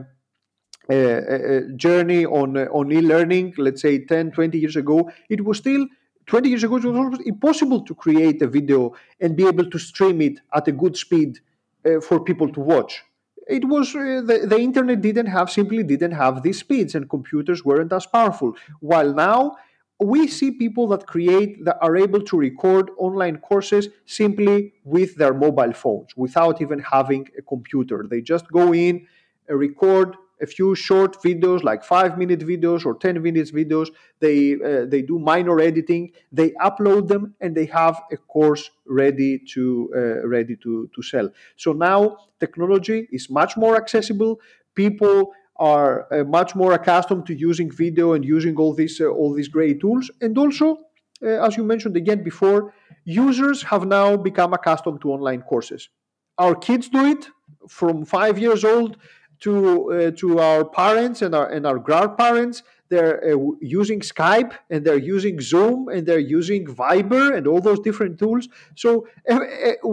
uh, 0.89 0.95
uh, 0.95 1.61
journey 1.77 2.25
on 2.25 2.57
uh, 2.57 2.65
on 2.77 2.91
e-learning 2.91 3.53
let's 3.57 3.81
say 3.81 4.03
10 4.03 4.31
20 4.31 4.57
years 4.57 4.75
ago 4.75 5.09
it 5.29 5.45
was 5.45 5.57
still 5.59 5.87
20 6.25 6.49
years 6.49 6.63
ago 6.65 6.75
it 6.75 6.83
was 6.83 6.97
almost 6.97 7.21
impossible 7.25 7.81
to 7.85 7.95
create 7.95 8.41
a 8.41 8.47
video 8.47 8.93
and 9.21 9.37
be 9.37 9.47
able 9.47 9.69
to 9.69 9.79
stream 9.79 10.19
it 10.19 10.39
at 10.53 10.67
a 10.67 10.73
good 10.73 10.97
speed 10.97 11.39
uh, 11.85 12.01
for 12.01 12.19
people 12.19 12.49
to 12.51 12.59
watch. 12.59 13.01
It 13.47 13.65
was 13.65 13.95
uh, 13.95 14.21
the, 14.25 14.45
the 14.45 14.59
internet 14.59 14.99
didn't 15.01 15.27
have 15.27 15.49
simply 15.49 15.83
didn't 15.83 16.13
have 16.23 16.43
these 16.43 16.59
speeds 16.59 16.95
and 16.95 17.09
computers 17.09 17.63
weren't 17.63 17.93
as 17.93 18.05
powerful. 18.05 18.53
While 18.81 19.13
now 19.13 19.55
we 19.99 20.27
see 20.27 20.51
people 20.51 20.87
that 20.89 21.07
create 21.07 21.63
that 21.65 21.77
are 21.81 21.95
able 21.95 22.21
to 22.21 22.37
record 22.37 22.91
online 22.97 23.37
courses 23.37 23.89
simply 24.05 24.73
with 24.83 25.15
their 25.15 25.33
mobile 25.33 25.73
phones 25.73 26.15
without 26.17 26.61
even 26.61 26.79
having 26.79 27.27
a 27.37 27.41
computer. 27.41 28.05
They 28.09 28.21
just 28.21 28.51
go 28.51 28.73
in 28.73 29.07
record 29.49 30.15
a 30.41 30.45
few 30.45 30.75
short 30.75 31.21
videos 31.21 31.63
like 31.63 31.83
5 31.83 32.17
minute 32.17 32.39
videos 32.41 32.85
or 32.85 32.95
10 32.95 33.21
minutes 33.21 33.51
videos. 33.51 33.89
They 34.19 34.55
uh, 34.55 34.85
they 34.85 35.01
do 35.01 35.19
minor 35.19 35.59
editing. 35.59 36.11
They 36.31 36.51
upload 36.69 37.07
them 37.07 37.35
and 37.39 37.55
they 37.55 37.65
have 37.67 38.01
a 38.11 38.17
course 38.17 38.69
ready 38.85 39.39
to 39.53 39.89
uh, 39.95 40.27
ready 40.27 40.55
to 40.57 40.89
to 40.93 41.01
sell. 41.01 41.29
So 41.55 41.71
now 41.73 42.17
technology 42.39 43.07
is 43.11 43.29
much 43.29 43.55
more 43.55 43.75
accessible. 43.77 44.39
People 44.75 45.33
are 45.57 46.07
uh, 46.11 46.23
much 46.23 46.55
more 46.55 46.73
accustomed 46.73 47.25
to 47.27 47.33
using 47.33 47.71
video 47.71 48.13
and 48.13 48.25
using 48.25 48.55
all 48.57 48.73
these 48.73 48.99
uh, 48.99 49.05
all 49.05 49.33
these 49.33 49.47
great 49.47 49.79
tools. 49.79 50.09
And 50.21 50.37
also 50.37 50.77
uh, 51.21 51.45
as 51.45 51.57
you 51.57 51.63
mentioned 51.63 51.95
again 51.95 52.23
before 52.23 52.73
users 53.05 53.63
have 53.63 53.85
now 53.85 54.17
become 54.17 54.53
accustomed 54.53 55.01
to 55.01 55.11
online 55.11 55.41
courses. 55.41 55.89
Our 56.37 56.55
kids 56.55 56.89
do 56.89 57.05
it 57.05 57.27
from 57.67 58.05
5 58.05 58.39
years 58.39 58.63
old 58.63 58.97
to 59.41 59.91
uh, 59.91 60.11
to 60.21 60.39
our 60.39 60.65
parents 60.65 61.21
and 61.21 61.35
our 61.35 61.47
and 61.49 61.65
our 61.65 61.79
grandparents 61.79 62.63
they're 62.93 63.17
uh, 63.33 63.37
using 63.59 63.99
skype 64.13 64.51
and 64.71 64.79
they're 64.85 65.05
using 65.15 65.35
zoom 65.51 65.79
and 65.93 66.01
they're 66.07 66.27
using 66.39 66.63
viber 66.81 67.25
and 67.35 67.43
all 67.47 67.61
those 67.69 67.81
different 67.87 68.19
tools. 68.19 68.43
So 68.83 68.89
uh, 69.29 69.39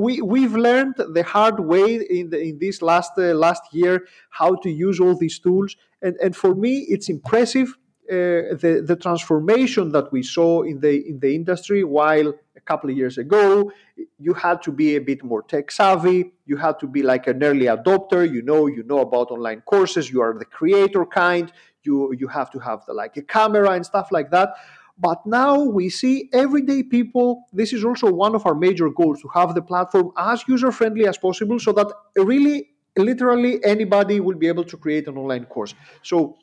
we 0.05 0.13
we've 0.35 0.57
learned 0.69 0.95
the 1.19 1.25
hard 1.37 1.59
way 1.73 1.89
in 2.19 2.31
the, 2.33 2.39
in 2.49 2.55
this 2.65 2.77
last 2.91 3.13
uh, 3.19 3.35
last 3.47 3.65
year 3.73 3.95
how 4.41 4.51
to 4.63 4.71
use 4.87 4.97
all 5.01 5.17
these 5.25 5.39
tools. 5.47 5.71
And 6.05 6.15
and 6.25 6.33
for 6.43 6.53
me 6.65 6.75
it's 6.95 7.09
impressive 7.17 7.69
Uh, 8.11 8.59
the 8.63 8.83
the 8.85 8.97
transformation 8.97 9.93
that 9.93 10.11
we 10.11 10.21
saw 10.21 10.63
in 10.63 10.81
the 10.81 10.95
in 11.09 11.21
the 11.21 11.33
industry 11.33 11.85
while 11.85 12.35
a 12.57 12.61
couple 12.61 12.91
of 12.91 12.97
years 12.97 13.19
ago 13.19 13.71
you 14.19 14.35
had 14.35 14.61
to 14.61 14.73
be 14.73 14.97
a 14.97 15.01
bit 15.01 15.23
more 15.23 15.43
tech 15.43 15.71
savvy. 15.71 16.33
You 16.45 16.57
had 16.57 16.81
to 16.81 16.89
be 16.89 17.03
like 17.05 17.29
an 17.29 17.41
early 17.45 17.67
adopter. 17.67 18.29
You 18.29 18.43
know 18.43 18.67
you 18.67 18.83
know 18.83 18.99
about 18.99 19.31
online 19.31 19.61
courses. 19.61 20.11
You 20.11 20.23
are 20.23 20.37
the 20.37 20.45
creator 20.45 21.07
kind. 21.07 21.53
You 21.85 22.13
you 22.19 22.27
have 22.27 22.51
to 22.51 22.59
have 22.59 22.85
the 22.87 22.95
like 22.95 23.17
a 23.17 23.23
camera 23.23 23.71
and 23.71 23.87
stuff 23.87 24.09
like 24.11 24.33
that. 24.33 24.55
But 24.99 25.25
now 25.25 25.61
we 25.61 25.89
see 25.89 26.29
everyday 26.33 26.83
people 26.83 27.45
this 27.53 27.73
is 27.73 27.85
also 27.85 28.11
one 28.11 28.35
of 28.35 28.45
our 28.45 28.57
major 28.57 28.89
goals 28.91 29.23
to 29.23 29.29
have 29.29 29.55
the 29.55 29.63
platform 29.63 30.11
as 30.19 30.43
user 30.49 30.73
friendly 30.73 31.07
as 31.07 31.17
possible 31.17 31.61
so 31.61 31.73
that 31.73 31.89
really 32.17 32.71
literally 32.99 33.65
anybody 33.65 34.19
will 34.19 34.37
be 34.37 34.49
able 34.49 34.65
to 34.65 34.77
create 34.77 35.07
an 35.07 35.17
online 35.17 35.45
course. 35.45 35.75
So 36.03 36.37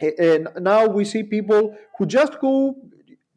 and 0.00 0.48
now 0.60 0.86
we 0.86 1.04
see 1.04 1.22
people 1.22 1.76
who 1.96 2.06
just 2.06 2.38
go 2.40 2.76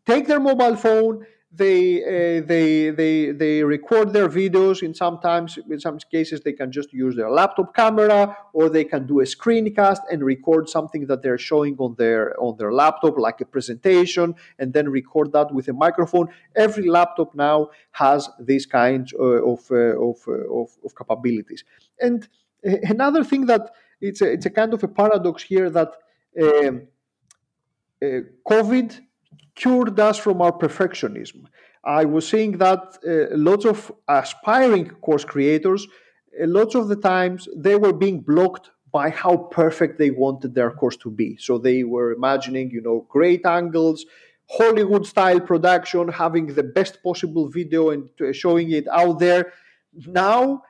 take 0.06 0.28
their 0.28 0.40
mobile 0.40 0.76
phone 0.76 1.26
they 1.54 2.02
uh, 2.02 2.46
they 2.46 2.92
they 2.92 3.32
they 3.32 3.64
record 3.64 4.14
their 4.14 4.30
videos. 4.30 4.84
In 4.84 4.94
sometimes 4.94 5.60
in 5.70 5.80
some 5.80 5.98
cases 6.10 6.40
they 6.42 6.54
can 6.54 6.72
just 6.72 6.94
use 6.94 7.16
their 7.16 7.30
laptop 7.30 7.76
camera 7.76 8.38
or 8.54 8.70
they 8.70 8.86
can 8.86 9.06
do 9.06 9.20
a 9.20 9.24
screencast 9.24 10.00
and 10.10 10.24
record 10.24 10.70
something 10.70 11.08
that 11.08 11.22
they're 11.22 11.38
showing 11.38 11.76
on 11.78 11.96
their 11.98 12.40
on 12.40 12.56
their 12.58 12.72
laptop 12.72 13.18
like 13.18 13.42
a 13.42 13.46
presentation 13.46 14.34
and 14.60 14.72
then 14.72 14.88
record 14.88 15.34
that 15.34 15.54
with 15.54 15.68
a 15.68 15.74
microphone. 15.74 16.30
Every 16.56 16.88
laptop 16.88 17.36
now 17.36 17.72
has 17.92 18.30
these 18.40 18.66
kinds 18.66 19.14
uh, 19.14 19.44
of 19.46 19.70
uh, 19.72 20.00
of, 20.00 20.20
uh, 20.28 20.32
of, 20.32 20.70
of 20.86 20.96
capabilities. 20.96 21.66
And 22.00 22.30
another 22.64 23.26
thing 23.26 23.48
that 23.48 23.72
it's 24.00 24.22
a, 24.22 24.32
it's 24.32 24.46
a 24.46 24.50
kind 24.50 24.74
of 24.74 24.84
a 24.84 24.88
paradox 24.88 25.44
here 25.44 25.70
that 25.70 25.92
COVID 28.48 29.00
cured 29.56 30.00
us 30.00 30.18
from 30.18 30.42
our 30.42 30.52
perfectionism. 30.52 31.46
I 31.84 32.06
was 32.06 32.28
saying 32.28 32.58
that 32.60 32.98
uh, 33.08 33.36
lots 33.36 33.66
of 33.66 33.92
aspiring 34.08 34.90
course 34.90 35.26
creators, 35.26 35.88
uh, 36.40 36.48
lots 36.48 36.76
of 36.76 36.88
the 36.88 36.96
times 36.96 37.48
they 37.56 37.76
were 37.76 37.94
being 37.94 38.20
blocked 38.22 38.70
by 38.92 39.10
how 39.10 39.38
perfect 39.38 39.98
they 39.98 40.12
wanted 40.12 40.54
their 40.54 40.72
course 40.72 40.98
to 40.98 41.10
be. 41.10 41.38
So 41.38 41.58
they 41.58 41.84
were 41.84 42.12
imagining, 42.14 42.70
you 42.72 42.82
know, 42.82 43.08
great 43.10 43.46
angles, 43.46 44.06
Hollywood 44.50 45.06
style 45.06 45.40
production, 45.40 46.10
having 46.10 46.48
the 46.48 46.64
best 46.64 47.02
possible 47.02 47.48
video 47.50 47.90
and 47.90 48.10
showing 48.34 48.72
it 48.72 48.88
out 48.90 49.20
there. 49.20 49.54
Now 49.94 50.64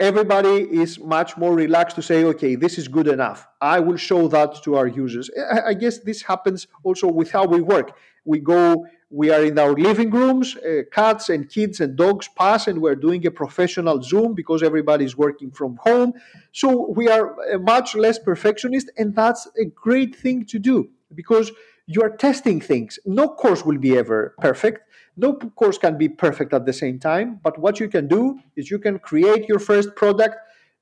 everybody 0.00 0.56
is 0.82 0.98
much 0.98 1.36
more 1.36 1.54
relaxed 1.54 1.96
to 1.96 2.02
say, 2.02 2.24
okay, 2.24 2.56
this 2.56 2.78
is 2.78 2.88
good 2.88 3.06
enough. 3.06 3.46
I 3.60 3.80
will 3.80 3.96
show 3.96 4.28
that 4.28 4.62
to 4.64 4.76
our 4.76 4.86
users. 4.86 5.30
I 5.64 5.74
guess 5.74 5.98
this 5.98 6.22
happens 6.22 6.66
also 6.82 7.08
with 7.08 7.30
how 7.30 7.46
we 7.46 7.60
work. 7.60 7.96
We 8.24 8.40
go, 8.40 8.86
we 9.10 9.30
are 9.30 9.44
in 9.44 9.58
our 9.58 9.72
living 9.72 10.10
rooms, 10.10 10.56
uh, 10.56 10.82
cats 10.90 11.28
and 11.28 11.48
kids 11.48 11.80
and 11.80 11.94
dogs 11.96 12.28
pass, 12.36 12.66
and 12.66 12.80
we're 12.80 12.96
doing 12.96 13.24
a 13.26 13.30
professional 13.30 14.02
Zoom 14.02 14.34
because 14.34 14.62
everybody 14.62 15.04
is 15.04 15.16
working 15.16 15.50
from 15.50 15.76
home. 15.82 16.14
So 16.52 16.90
we 16.90 17.08
are 17.08 17.36
uh, 17.54 17.58
much 17.58 17.94
less 17.94 18.18
perfectionist, 18.18 18.90
and 18.96 19.14
that's 19.14 19.46
a 19.60 19.66
great 19.66 20.16
thing 20.16 20.46
to 20.46 20.58
do 20.58 20.88
because 21.14 21.52
you 21.86 22.02
are 22.02 22.10
testing 22.10 22.60
things. 22.60 22.98
No 23.04 23.28
course 23.28 23.64
will 23.64 23.78
be 23.78 23.96
ever 23.96 24.34
perfect 24.40 24.80
no 25.16 25.34
course 25.34 25.78
can 25.78 25.96
be 25.96 26.08
perfect 26.08 26.52
at 26.52 26.66
the 26.66 26.72
same 26.72 26.98
time, 26.98 27.40
but 27.42 27.58
what 27.58 27.80
you 27.80 27.88
can 27.88 28.08
do 28.08 28.38
is 28.56 28.70
you 28.70 28.78
can 28.78 28.98
create 28.98 29.48
your 29.48 29.58
first 29.58 29.94
product, 29.94 30.36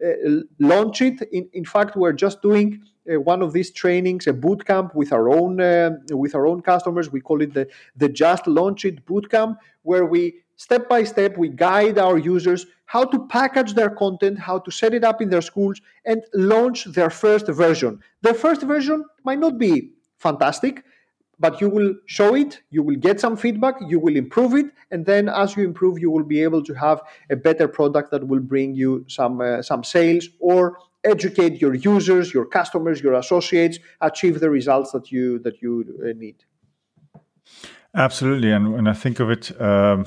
uh, 0.04 0.40
launch 0.58 1.02
it. 1.02 1.22
In, 1.32 1.48
in 1.52 1.64
fact, 1.64 1.96
we're 1.96 2.12
just 2.12 2.42
doing 2.42 2.82
uh, 3.10 3.20
one 3.20 3.42
of 3.42 3.52
these 3.52 3.70
trainings, 3.70 4.26
a 4.26 4.32
boot 4.32 4.64
camp 4.64 4.94
with 4.94 5.12
our 5.12 5.28
own 5.28 5.60
uh, 5.60 5.90
with 6.10 6.34
our 6.34 6.46
own 6.46 6.62
customers. 6.62 7.10
We 7.10 7.20
call 7.20 7.42
it 7.42 7.52
the 7.54 7.68
the 7.96 8.08
Just 8.08 8.46
Launch 8.46 8.84
It 8.84 9.04
boot 9.06 9.30
camp, 9.30 9.58
where 9.82 10.06
we 10.06 10.42
step 10.56 10.88
by 10.88 11.04
step 11.04 11.36
we 11.36 11.48
guide 11.48 11.98
our 11.98 12.18
users 12.18 12.66
how 12.86 13.04
to 13.04 13.26
package 13.28 13.72
their 13.72 13.88
content, 13.88 14.38
how 14.38 14.58
to 14.58 14.70
set 14.70 14.92
it 14.92 15.02
up 15.02 15.22
in 15.22 15.30
their 15.30 15.40
schools, 15.40 15.80
and 16.04 16.22
launch 16.34 16.84
their 16.84 17.08
first 17.08 17.46
version. 17.46 17.98
The 18.20 18.34
first 18.34 18.62
version 18.62 19.04
might 19.24 19.38
not 19.38 19.56
be 19.56 19.92
fantastic, 20.18 20.84
but 21.42 21.60
you 21.60 21.68
will 21.68 21.92
show 22.06 22.36
it, 22.36 22.60
you 22.70 22.82
will 22.84 23.00
get 23.08 23.18
some 23.18 23.36
feedback, 23.36 23.74
you 23.88 23.98
will 23.98 24.16
improve 24.16 24.54
it, 24.54 24.66
and 24.92 25.04
then 25.04 25.28
as 25.28 25.56
you 25.56 25.64
improve, 25.64 25.98
you 25.98 26.08
will 26.08 26.28
be 26.34 26.40
able 26.40 26.62
to 26.62 26.72
have 26.74 27.02
a 27.30 27.36
better 27.36 27.66
product 27.66 28.12
that 28.12 28.22
will 28.28 28.44
bring 28.54 28.76
you 28.76 29.04
some 29.08 29.40
uh, 29.40 29.60
some 29.60 29.82
sales 29.82 30.28
or 30.38 30.78
educate 31.04 31.60
your 31.60 31.74
users, 31.74 32.32
your 32.32 32.46
customers, 32.46 33.00
your 33.00 33.14
associates, 33.14 33.76
achieve 34.00 34.38
the 34.38 34.50
results 34.58 34.92
that 34.92 35.10
you 35.10 35.40
that 35.40 35.60
you 35.60 35.72
uh, 36.00 36.12
need. 36.16 36.36
Absolutely, 37.94 38.52
and 38.52 38.72
when 38.72 38.86
I 38.86 38.94
think 38.94 39.18
of 39.18 39.28
it, 39.28 39.44
um, 39.60 40.06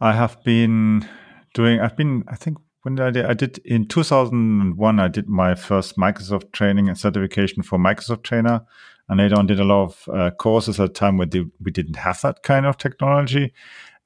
I 0.00 0.12
have 0.12 0.44
been 0.44 1.08
doing. 1.54 1.80
I've 1.80 1.96
been, 1.96 2.24
I 2.28 2.36
think, 2.36 2.58
when 2.82 3.00
I 3.00 3.10
did, 3.10 3.24
I 3.24 3.34
did 3.34 3.58
in 3.64 3.88
2001 3.88 5.00
I 5.00 5.08
did 5.08 5.28
my 5.28 5.54
first 5.54 5.96
Microsoft 5.96 6.52
training 6.52 6.88
and 6.88 6.98
certification 6.98 7.62
for 7.62 7.78
Microsoft 7.78 8.22
trainer 8.22 8.66
and 9.08 9.18
later 9.18 9.36
on 9.36 9.46
did 9.46 9.60
a 9.60 9.64
lot 9.64 9.84
of 9.84 10.08
uh, 10.12 10.30
courses 10.30 10.80
at 10.80 10.90
a 10.90 10.92
time 10.92 11.18
where 11.18 11.28
we 11.60 11.70
didn't 11.70 11.96
have 11.96 12.20
that 12.22 12.42
kind 12.42 12.66
of 12.66 12.76
technology. 12.78 13.52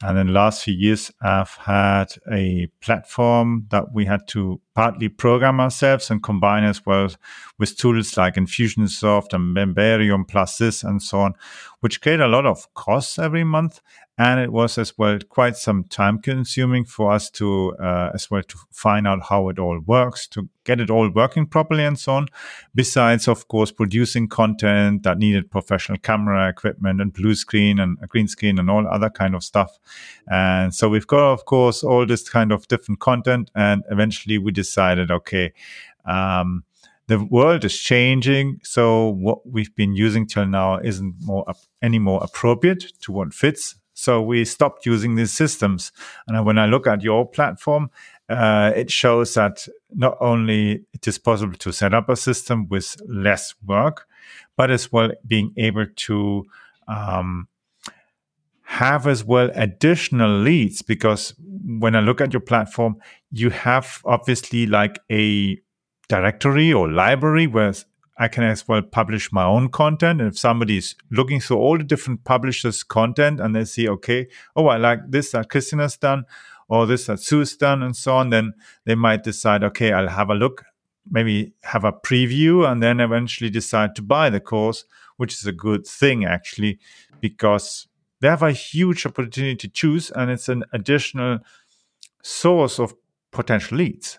And 0.02 0.18
in 0.18 0.26
the 0.28 0.32
last 0.32 0.64
few 0.64 0.74
years 0.74 1.10
I've 1.20 1.54
had 1.54 2.06
a 2.30 2.68
platform 2.80 3.66
that 3.70 3.92
we 3.92 4.04
had 4.04 4.26
to 4.28 4.60
partly 4.76 5.08
program 5.08 5.58
ourselves 5.58 6.10
and 6.10 6.22
combine 6.22 6.62
as 6.62 6.84
well 6.84 7.08
with 7.58 7.76
tools 7.78 8.16
like 8.16 8.34
Infusionsoft 8.34 9.32
and 9.32 9.56
Memberium 9.56 10.28
plus 10.28 10.58
this 10.58 10.84
and 10.84 11.02
so 11.02 11.20
on 11.20 11.34
which 11.86 12.00
create 12.00 12.18
a 12.18 12.26
lot 12.26 12.46
of 12.46 12.72
costs 12.74 13.16
every 13.18 13.44
month. 13.44 13.80
And 14.18 14.40
it 14.40 14.50
was 14.50 14.78
as 14.78 14.96
well 14.96 15.18
quite 15.28 15.56
some 15.58 15.84
time 15.84 16.20
consuming 16.20 16.86
for 16.86 17.12
us 17.12 17.30
to 17.32 17.76
uh, 17.78 18.12
as 18.14 18.30
well 18.30 18.42
to 18.42 18.56
find 18.72 19.06
out 19.06 19.24
how 19.28 19.50
it 19.50 19.58
all 19.58 19.78
works 19.78 20.26
to 20.28 20.48
get 20.64 20.80
it 20.80 20.90
all 20.90 21.10
working 21.10 21.46
properly 21.46 21.84
and 21.84 21.98
so 21.98 22.14
on. 22.14 22.28
Besides 22.74 23.28
of 23.28 23.46
course 23.48 23.70
producing 23.70 24.26
content 24.26 25.02
that 25.02 25.18
needed 25.18 25.50
professional 25.50 25.98
camera 25.98 26.48
equipment 26.48 27.02
and 27.02 27.12
blue 27.12 27.34
screen 27.34 27.78
and 27.78 27.98
a 28.00 28.06
green 28.06 28.26
screen 28.26 28.58
and 28.58 28.70
all 28.70 28.86
other 28.88 29.10
kind 29.10 29.34
of 29.34 29.44
stuff. 29.44 29.78
And 30.28 30.74
so 30.74 30.88
we've 30.88 31.06
got 31.06 31.34
of 31.34 31.44
course 31.44 31.84
all 31.84 32.06
this 32.06 32.26
kind 32.26 32.52
of 32.52 32.66
different 32.68 33.00
content. 33.00 33.50
And 33.54 33.84
eventually 33.90 34.38
we 34.38 34.50
decided 34.50 34.65
okay 35.10 35.52
um, 36.06 36.64
the 37.08 37.22
world 37.24 37.64
is 37.64 37.78
changing. 37.78 38.60
So 38.62 39.10
what 39.10 39.48
we've 39.48 39.74
been 39.74 39.94
using 39.94 40.26
till 40.26 40.46
now 40.46 40.78
isn't 40.78 41.14
more 41.22 41.44
any 41.82 41.98
more 41.98 42.22
appropriate 42.22 42.92
to 43.02 43.12
what 43.12 43.32
fits. 43.32 43.76
So 43.94 44.20
we 44.20 44.44
stopped 44.44 44.84
using 44.84 45.14
these 45.14 45.32
systems. 45.32 45.92
And 46.26 46.44
when 46.44 46.58
I 46.58 46.66
look 46.66 46.86
at 46.86 47.02
your 47.02 47.26
platform, 47.26 47.90
uh, 48.28 48.72
it 48.74 48.90
shows 48.90 49.34
that 49.34 49.66
not 49.94 50.16
only 50.20 50.84
it 50.92 51.06
is 51.06 51.18
possible 51.18 51.56
to 51.58 51.72
set 51.72 51.94
up 51.94 52.08
a 52.08 52.16
system 52.16 52.68
with 52.68 52.96
less 53.08 53.54
work, 53.64 54.06
but 54.56 54.70
as 54.70 54.92
well 54.92 55.12
being 55.26 55.52
able 55.56 55.86
to 55.86 56.44
um, 56.88 57.48
have 58.66 59.06
as 59.06 59.24
well 59.24 59.50
additional 59.54 60.40
leads. 60.40 60.82
Because 60.82 61.34
when 61.64 61.94
I 61.94 62.00
look 62.00 62.20
at 62.20 62.32
your 62.32 62.40
platform, 62.40 62.96
you 63.30 63.50
have 63.50 64.02
obviously 64.04 64.66
like 64.66 64.98
a 65.10 65.58
directory 66.08 66.72
or 66.72 66.90
library 66.90 67.46
where 67.46 67.72
I 68.18 68.28
can 68.28 68.44
as 68.44 68.66
well 68.66 68.82
publish 68.82 69.32
my 69.32 69.44
own 69.44 69.68
content. 69.68 70.20
And 70.20 70.32
if 70.32 70.38
somebody 70.38 70.78
is 70.78 70.94
looking 71.10 71.40
through 71.40 71.58
all 71.58 71.78
the 71.78 71.84
different 71.84 72.24
publishers' 72.24 72.82
content 72.82 73.40
and 73.40 73.54
they 73.54 73.64
see, 73.64 73.88
okay, 73.88 74.26
oh, 74.56 74.66
I 74.66 74.78
like 74.78 75.00
this 75.08 75.32
that 75.32 75.50
Christian 75.50 75.78
has 75.78 75.96
done, 75.96 76.24
or 76.68 76.86
this 76.86 77.06
that 77.06 77.20
Sue's 77.20 77.56
done, 77.56 77.82
and 77.82 77.94
so 77.94 78.16
on, 78.16 78.30
then 78.30 78.54
they 78.84 78.94
might 78.94 79.22
decide, 79.22 79.62
okay, 79.62 79.92
I'll 79.92 80.08
have 80.08 80.30
a 80.30 80.34
look, 80.34 80.64
maybe 81.08 81.52
have 81.62 81.84
a 81.84 81.92
preview, 81.92 82.68
and 82.68 82.82
then 82.82 83.00
eventually 83.00 83.50
decide 83.50 83.94
to 83.96 84.02
buy 84.02 84.30
the 84.30 84.40
course, 84.40 84.84
which 85.18 85.34
is 85.34 85.46
a 85.46 85.52
good 85.52 85.86
thing 85.86 86.24
actually, 86.24 86.78
because 87.20 87.86
they 88.26 88.30
have 88.30 88.42
a 88.42 88.50
huge 88.50 89.06
opportunity 89.06 89.54
to 89.54 89.68
choose, 89.68 90.10
and 90.10 90.32
it's 90.32 90.48
an 90.48 90.64
additional 90.72 91.38
source 92.24 92.80
of 92.80 92.92
potential 93.30 93.78
leads. 93.78 94.18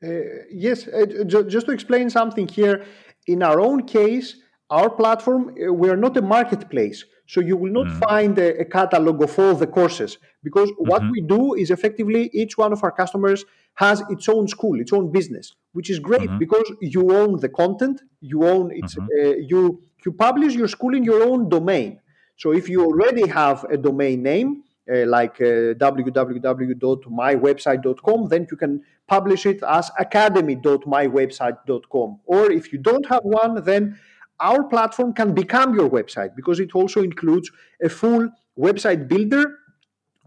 Uh, 0.00 0.08
yes, 0.52 0.86
uh, 0.86 1.24
just 1.24 1.66
to 1.66 1.72
explain 1.72 2.10
something 2.10 2.46
here, 2.46 2.84
in 3.26 3.42
our 3.42 3.60
own 3.60 3.84
case, 3.86 4.36
our 4.70 4.88
platform, 4.88 5.42
uh, 5.48 5.72
we 5.72 5.90
are 5.90 5.96
not 5.96 6.16
a 6.16 6.22
marketplace. 6.22 7.04
So 7.26 7.40
you 7.40 7.56
will 7.56 7.72
not 7.72 7.88
mm. 7.88 7.98
find 8.08 8.38
a, 8.38 8.60
a, 8.60 8.64
catalog 8.64 9.20
of 9.20 9.36
all 9.38 9.54
the 9.54 9.66
courses 9.66 10.16
because 10.44 10.70
mm-hmm. 10.70 10.88
what 10.90 11.02
we 11.10 11.20
do 11.20 11.54
is 11.54 11.70
effectively 11.70 12.30
each 12.32 12.56
one 12.56 12.72
of 12.72 12.82
our 12.84 12.92
customers 12.92 13.44
has 13.74 14.02
its 14.08 14.28
own 14.28 14.46
school, 14.48 14.80
its 14.80 14.92
own 14.92 15.10
business, 15.10 15.54
which 15.72 15.90
is 15.90 15.98
great 15.98 16.28
mm-hmm. 16.28 16.38
because 16.38 16.72
you 16.80 17.02
own 17.20 17.38
the 17.40 17.48
content, 17.48 18.00
you 18.20 18.44
own 18.44 18.70
its, 18.72 18.94
mm-hmm. 18.94 19.08
uh, 19.20 19.34
you 19.52 19.82
you 20.06 20.12
publish 20.12 20.54
your 20.54 20.68
school 20.68 20.94
in 20.94 21.02
your 21.02 21.22
own 21.22 21.48
domain. 21.48 21.98
So 22.38 22.52
if 22.52 22.68
you 22.68 22.84
already 22.84 23.26
have 23.26 23.64
a 23.64 23.76
domain 23.76 24.22
name, 24.22 24.62
uh, 24.90 25.04
like 25.06 25.38
uh, 25.40 25.74
www.mywebsite.com, 25.74 28.28
then 28.28 28.46
you 28.50 28.56
can 28.56 28.82
publish 29.06 29.44
it 29.44 29.62
as 29.62 29.90
academy.mywebsite.com. 29.98 32.20
Or 32.24 32.50
if 32.50 32.72
you 32.72 32.78
don't 32.78 33.04
have 33.06 33.22
one, 33.24 33.62
then 33.64 33.98
our 34.40 34.64
platform 34.64 35.12
can 35.12 35.34
become 35.34 35.74
your 35.74 35.90
website 35.90 36.34
because 36.36 36.60
it 36.60 36.74
also 36.74 37.02
includes 37.02 37.50
a 37.82 37.88
full 37.88 38.28
website 38.58 39.08
builder 39.08 39.58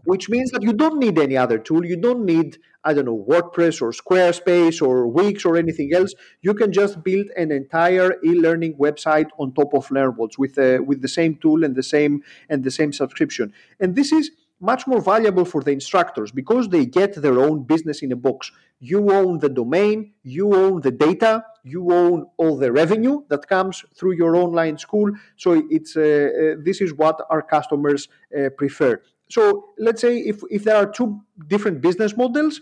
which 0.04 0.28
means 0.28 0.50
that 0.50 0.62
you 0.62 0.72
don't 0.72 0.98
need 0.98 1.18
any 1.18 1.36
other 1.36 1.58
tool. 1.58 1.84
You 1.84 1.96
don't 1.96 2.24
need, 2.24 2.58
I 2.84 2.92
don't 2.94 3.04
know, 3.04 3.24
WordPress 3.28 3.80
or 3.80 3.92
Squarespace 3.92 4.82
or 4.82 5.06
Wix 5.06 5.44
or 5.44 5.56
anything 5.56 5.92
else. 5.94 6.14
You 6.40 6.54
can 6.54 6.72
just 6.72 7.02
build 7.02 7.26
an 7.36 7.52
entire 7.52 8.16
e-learning 8.24 8.74
website 8.74 9.28
on 9.38 9.52
top 9.52 9.74
of 9.74 9.88
LearnWorlds 9.88 10.38
with 10.38 10.58
uh, 10.58 10.82
with 10.84 11.02
the 11.02 11.08
same 11.08 11.36
tool 11.36 11.64
and 11.64 11.74
the 11.76 11.82
same 11.82 12.22
and 12.48 12.64
the 12.64 12.70
same 12.70 12.92
subscription. 12.92 13.52
And 13.80 13.94
this 13.94 14.12
is 14.12 14.30
much 14.62 14.86
more 14.86 15.00
valuable 15.00 15.44
for 15.44 15.60
the 15.60 15.72
instructors 15.72 16.30
because 16.30 16.68
they 16.68 16.86
get 16.86 17.20
their 17.20 17.40
own 17.40 17.64
business 17.64 18.00
in 18.00 18.12
a 18.12 18.16
box. 18.16 18.52
You 18.78 19.12
own 19.12 19.38
the 19.38 19.48
domain, 19.48 20.12
you 20.22 20.54
own 20.54 20.80
the 20.80 20.92
data, 20.92 21.44
you 21.64 21.92
own 21.92 22.26
all 22.36 22.56
the 22.56 22.70
revenue 22.70 23.22
that 23.28 23.48
comes 23.48 23.84
through 23.96 24.12
your 24.12 24.36
online 24.36 24.78
school. 24.78 25.10
So 25.36 25.62
it's 25.68 25.96
uh, 25.96 26.00
uh, 26.00 26.60
this 26.64 26.80
is 26.80 26.94
what 26.94 27.20
our 27.28 27.42
customers 27.42 28.08
uh, 28.08 28.50
prefer. 28.50 29.02
So 29.32 29.42
let's 29.78 30.02
say 30.02 30.18
if 30.18 30.42
if 30.50 30.64
there 30.64 30.76
are 30.76 30.90
two 30.98 31.08
different 31.52 31.80
business 31.80 32.16
models, 32.22 32.60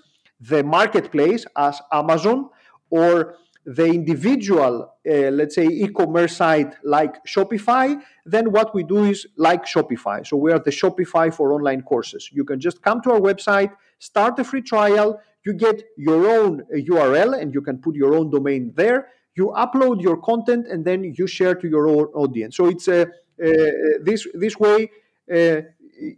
the 0.52 0.62
marketplace 0.62 1.44
as 1.56 1.82
Amazon 1.92 2.48
or 2.90 3.34
the 3.66 3.86
individual, 3.86 4.74
uh, 5.08 5.30
let's 5.38 5.54
say, 5.54 5.66
e-commerce 5.66 6.36
site 6.36 6.72
like 6.82 7.14
Shopify, 7.24 8.00
then 8.24 8.52
what 8.52 8.74
we 8.74 8.82
do 8.84 9.04
is 9.04 9.26
like 9.36 9.64
Shopify. 9.66 10.26
So 10.26 10.36
we 10.36 10.50
are 10.52 10.58
the 10.58 10.70
Shopify 10.70 11.34
for 11.34 11.52
online 11.52 11.82
courses. 11.82 12.30
You 12.32 12.44
can 12.44 12.58
just 12.58 12.80
come 12.82 13.02
to 13.02 13.12
our 13.14 13.20
website, 13.20 13.70
start 13.98 14.38
a 14.38 14.44
free 14.44 14.62
trial. 14.62 15.20
You 15.44 15.52
get 15.52 15.82
your 15.96 16.22
own 16.38 16.62
URL 16.72 17.40
and 17.40 17.52
you 17.52 17.62
can 17.62 17.78
put 17.78 17.94
your 17.96 18.14
own 18.14 18.30
domain 18.30 18.72
there. 18.76 19.08
You 19.34 19.52
upload 19.64 20.00
your 20.00 20.18
content 20.30 20.66
and 20.68 20.84
then 20.84 21.14
you 21.18 21.26
share 21.26 21.54
to 21.56 21.68
your 21.68 21.86
own 21.88 22.06
audience. 22.22 22.56
So 22.56 22.66
it's 22.66 22.88
a 22.88 23.02
uh, 23.02 23.06
uh, 23.46 23.58
this 24.02 24.26
this 24.34 24.56
way 24.58 24.90
uh, 25.34 25.62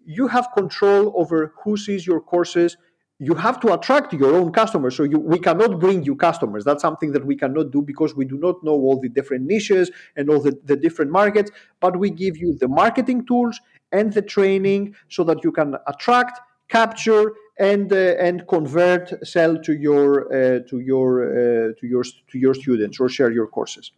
you 0.05 0.29
have 0.29 0.49
control 0.55 1.13
over 1.17 1.53
who 1.65 1.77
sees 1.77 2.07
your 2.07 2.21
courses 2.21 2.77
you 3.23 3.35
have 3.37 3.61
to 3.61 3.73
attract 3.73 4.13
your 4.13 4.35
own 4.35 4.51
customers. 4.53 4.97
So 4.97 5.05
you, 5.05 5.19
we 5.21 5.39
cannot 5.39 5.79
bring 5.79 6.03
you 6.03 6.17
customers. 6.17 6.65
That's 6.65 6.83
something 6.83 7.13
that 7.13 7.25
we 7.25 7.37
cannot 7.37 7.71
do 7.71 7.81
because 7.81 8.17
we 8.17 8.25
do 8.25 8.37
not 8.37 8.57
know 8.65 8.73
all 8.73 8.99
the 9.01 9.09
different 9.09 9.45
niches 9.45 9.93
and 10.17 10.29
all 10.29 10.41
the, 10.41 10.59
the 10.65 10.75
different 10.77 11.13
markets. 11.13 11.53
But 11.79 12.01
we 12.01 12.11
give 12.11 12.37
you 12.37 12.59
the 12.59 12.67
marketing 12.67 13.25
tools 13.25 13.61
and 13.93 14.13
the 14.13 14.23
training 14.23 14.97
so 15.09 15.23
that 15.23 15.45
you 15.45 15.53
can 15.53 15.77
attract, 15.87 16.41
capture, 16.69 17.35
and 17.61 17.93
uh, 17.93 18.27
and 18.29 18.49
convert, 18.49 19.05
sell 19.25 19.57
to 19.67 19.73
your 19.73 20.07
uh, 20.27 20.61
to 20.71 20.81
your 20.81 21.11
uh, 21.23 21.73
to 21.79 21.87
your 21.87 22.03
to 22.03 22.39
your 22.45 22.55
students 22.55 22.99
or 22.99 23.09
share 23.09 23.31
your 23.31 23.47
courses. 23.47 23.93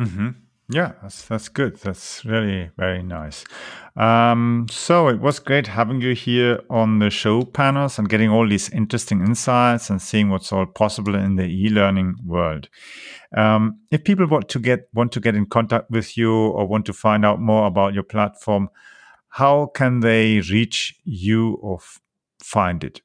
Mm-hmm. 0.00 0.28
Yeah, 0.68 0.94
that's 1.00 1.22
that's 1.22 1.48
good. 1.48 1.76
That's 1.76 2.24
really 2.24 2.70
very 2.76 3.00
nice. 3.00 3.44
Um, 3.94 4.66
so 4.68 5.06
it 5.08 5.20
was 5.20 5.38
great 5.38 5.68
having 5.68 6.00
you 6.00 6.12
here 6.12 6.58
on 6.68 6.98
the 6.98 7.08
show 7.08 7.42
Panos 7.42 8.00
and 8.00 8.08
getting 8.08 8.30
all 8.30 8.48
these 8.48 8.68
interesting 8.70 9.20
insights 9.20 9.90
and 9.90 10.02
seeing 10.02 10.28
what's 10.28 10.52
all 10.52 10.66
possible 10.66 11.14
in 11.14 11.36
the 11.36 11.44
e-learning 11.44 12.16
world. 12.24 12.68
Um, 13.36 13.78
if 13.92 14.02
people 14.02 14.26
want 14.26 14.48
to 14.48 14.58
get 14.58 14.88
want 14.92 15.12
to 15.12 15.20
get 15.20 15.36
in 15.36 15.46
contact 15.46 15.88
with 15.88 16.18
you 16.18 16.34
or 16.34 16.66
want 16.66 16.84
to 16.86 16.92
find 16.92 17.24
out 17.24 17.40
more 17.40 17.68
about 17.68 17.94
your 17.94 18.02
platform, 18.02 18.68
how 19.28 19.66
can 19.66 20.00
they 20.00 20.40
reach 20.40 20.98
you 21.04 21.60
or 21.62 21.76
f- 21.76 22.00
find 22.42 22.82
it? 22.82 23.02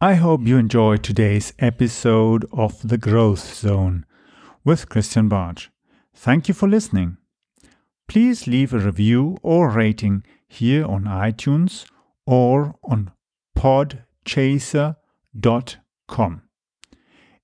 I 0.00 0.14
hope 0.14 0.46
you 0.46 0.56
enjoyed 0.56 1.02
today's 1.02 1.52
episode 1.58 2.46
of 2.52 2.86
The 2.86 2.96
Growth 2.96 3.56
Zone 3.56 4.06
with 4.64 4.88
Christian 4.88 5.28
Bartsch. 5.28 5.66
Thank 6.14 6.46
you 6.46 6.54
for 6.54 6.68
listening. 6.68 7.16
Please 8.06 8.46
leave 8.46 8.72
a 8.72 8.78
review 8.78 9.36
or 9.42 9.68
rating 9.68 10.22
here 10.46 10.84
on 10.84 11.06
iTunes 11.06 11.86
or 12.24 12.76
on 12.84 13.10
podchaser.com. 13.58 16.42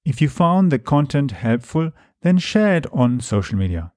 If 0.05 0.23
you 0.23 0.29
found 0.29 0.71
the 0.71 0.79
content 0.79 1.33
helpful, 1.33 1.91
then 2.25 2.39
share 2.39 2.77
it 2.77 2.87
on 2.91 3.21
social 3.21 3.59
media. 3.59 3.93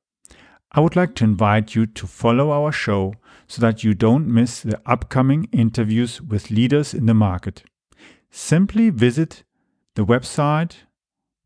I 0.73 0.81
would 0.81 0.97
like 0.97 1.15
to 1.15 1.23
invite 1.23 1.75
you 1.75 1.85
to 1.85 2.05
follow 2.05 2.51
our 2.51 2.73
show 2.73 3.13
so 3.47 3.61
that 3.61 3.85
you 3.85 3.93
don't 3.93 4.27
miss 4.27 4.59
the 4.59 4.81
upcoming 4.85 5.47
interviews 5.53 6.21
with 6.21 6.51
leaders 6.51 6.93
in 6.93 7.05
the 7.05 7.13
market. 7.13 7.63
Simply 8.29 8.89
visit 8.89 9.45
the 9.95 10.05
website 10.05 10.73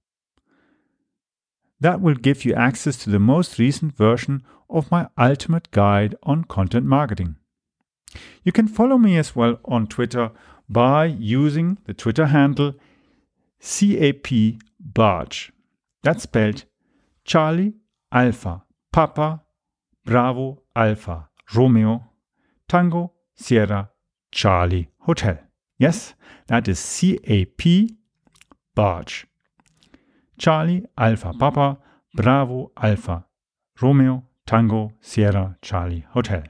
That 1.81 2.01
will 2.01 2.15
give 2.15 2.43
you 2.43 2.53
access 2.53 2.97
to 2.97 3.09
the 3.09 3.19
most 3.19 3.57
recent 3.59 3.95
version 3.95 4.43
of 4.69 4.91
my 4.91 5.07
ultimate 5.17 5.71
guide 5.71 6.15
on 6.23 6.43
content 6.43 6.85
marketing. 6.85 7.37
You 8.43 8.51
can 8.51 8.67
follow 8.67 8.97
me 8.97 9.17
as 9.17 9.33
well 9.35 9.59
on 9.65 9.87
Twitter 9.87 10.31
by 10.67 11.05
using 11.05 11.77
the 11.85 11.93
Twitter 11.93 12.25
handle 12.27 12.73
CAPBartsch. 13.61 15.51
That's 16.03 16.23
spelled 16.23 16.65
Charlie 17.25 17.73
Alpha, 18.11 18.63
Papa, 18.91 19.41
Bravo, 20.05 20.63
Alpha, 20.75 21.29
Romeo, 21.53 22.03
Tango, 22.67 23.13
Sierra, 23.35 23.89
Charlie, 24.31 24.89
Hotel. 24.99 25.39
Yes, 25.77 26.13
that 26.47 26.67
is 26.67 26.79
CAP 26.79 27.91
Bartsch. 28.75 29.25
Charlie, 30.37 30.85
Alpha, 30.97 31.33
Papa, 31.33 31.77
Bravo, 32.13 32.71
Alpha, 32.81 33.25
Romeo, 33.81 34.23
Tango, 34.45 34.91
Sierra, 35.01 35.57
Charlie, 35.61 36.05
Hotel. 36.11 36.43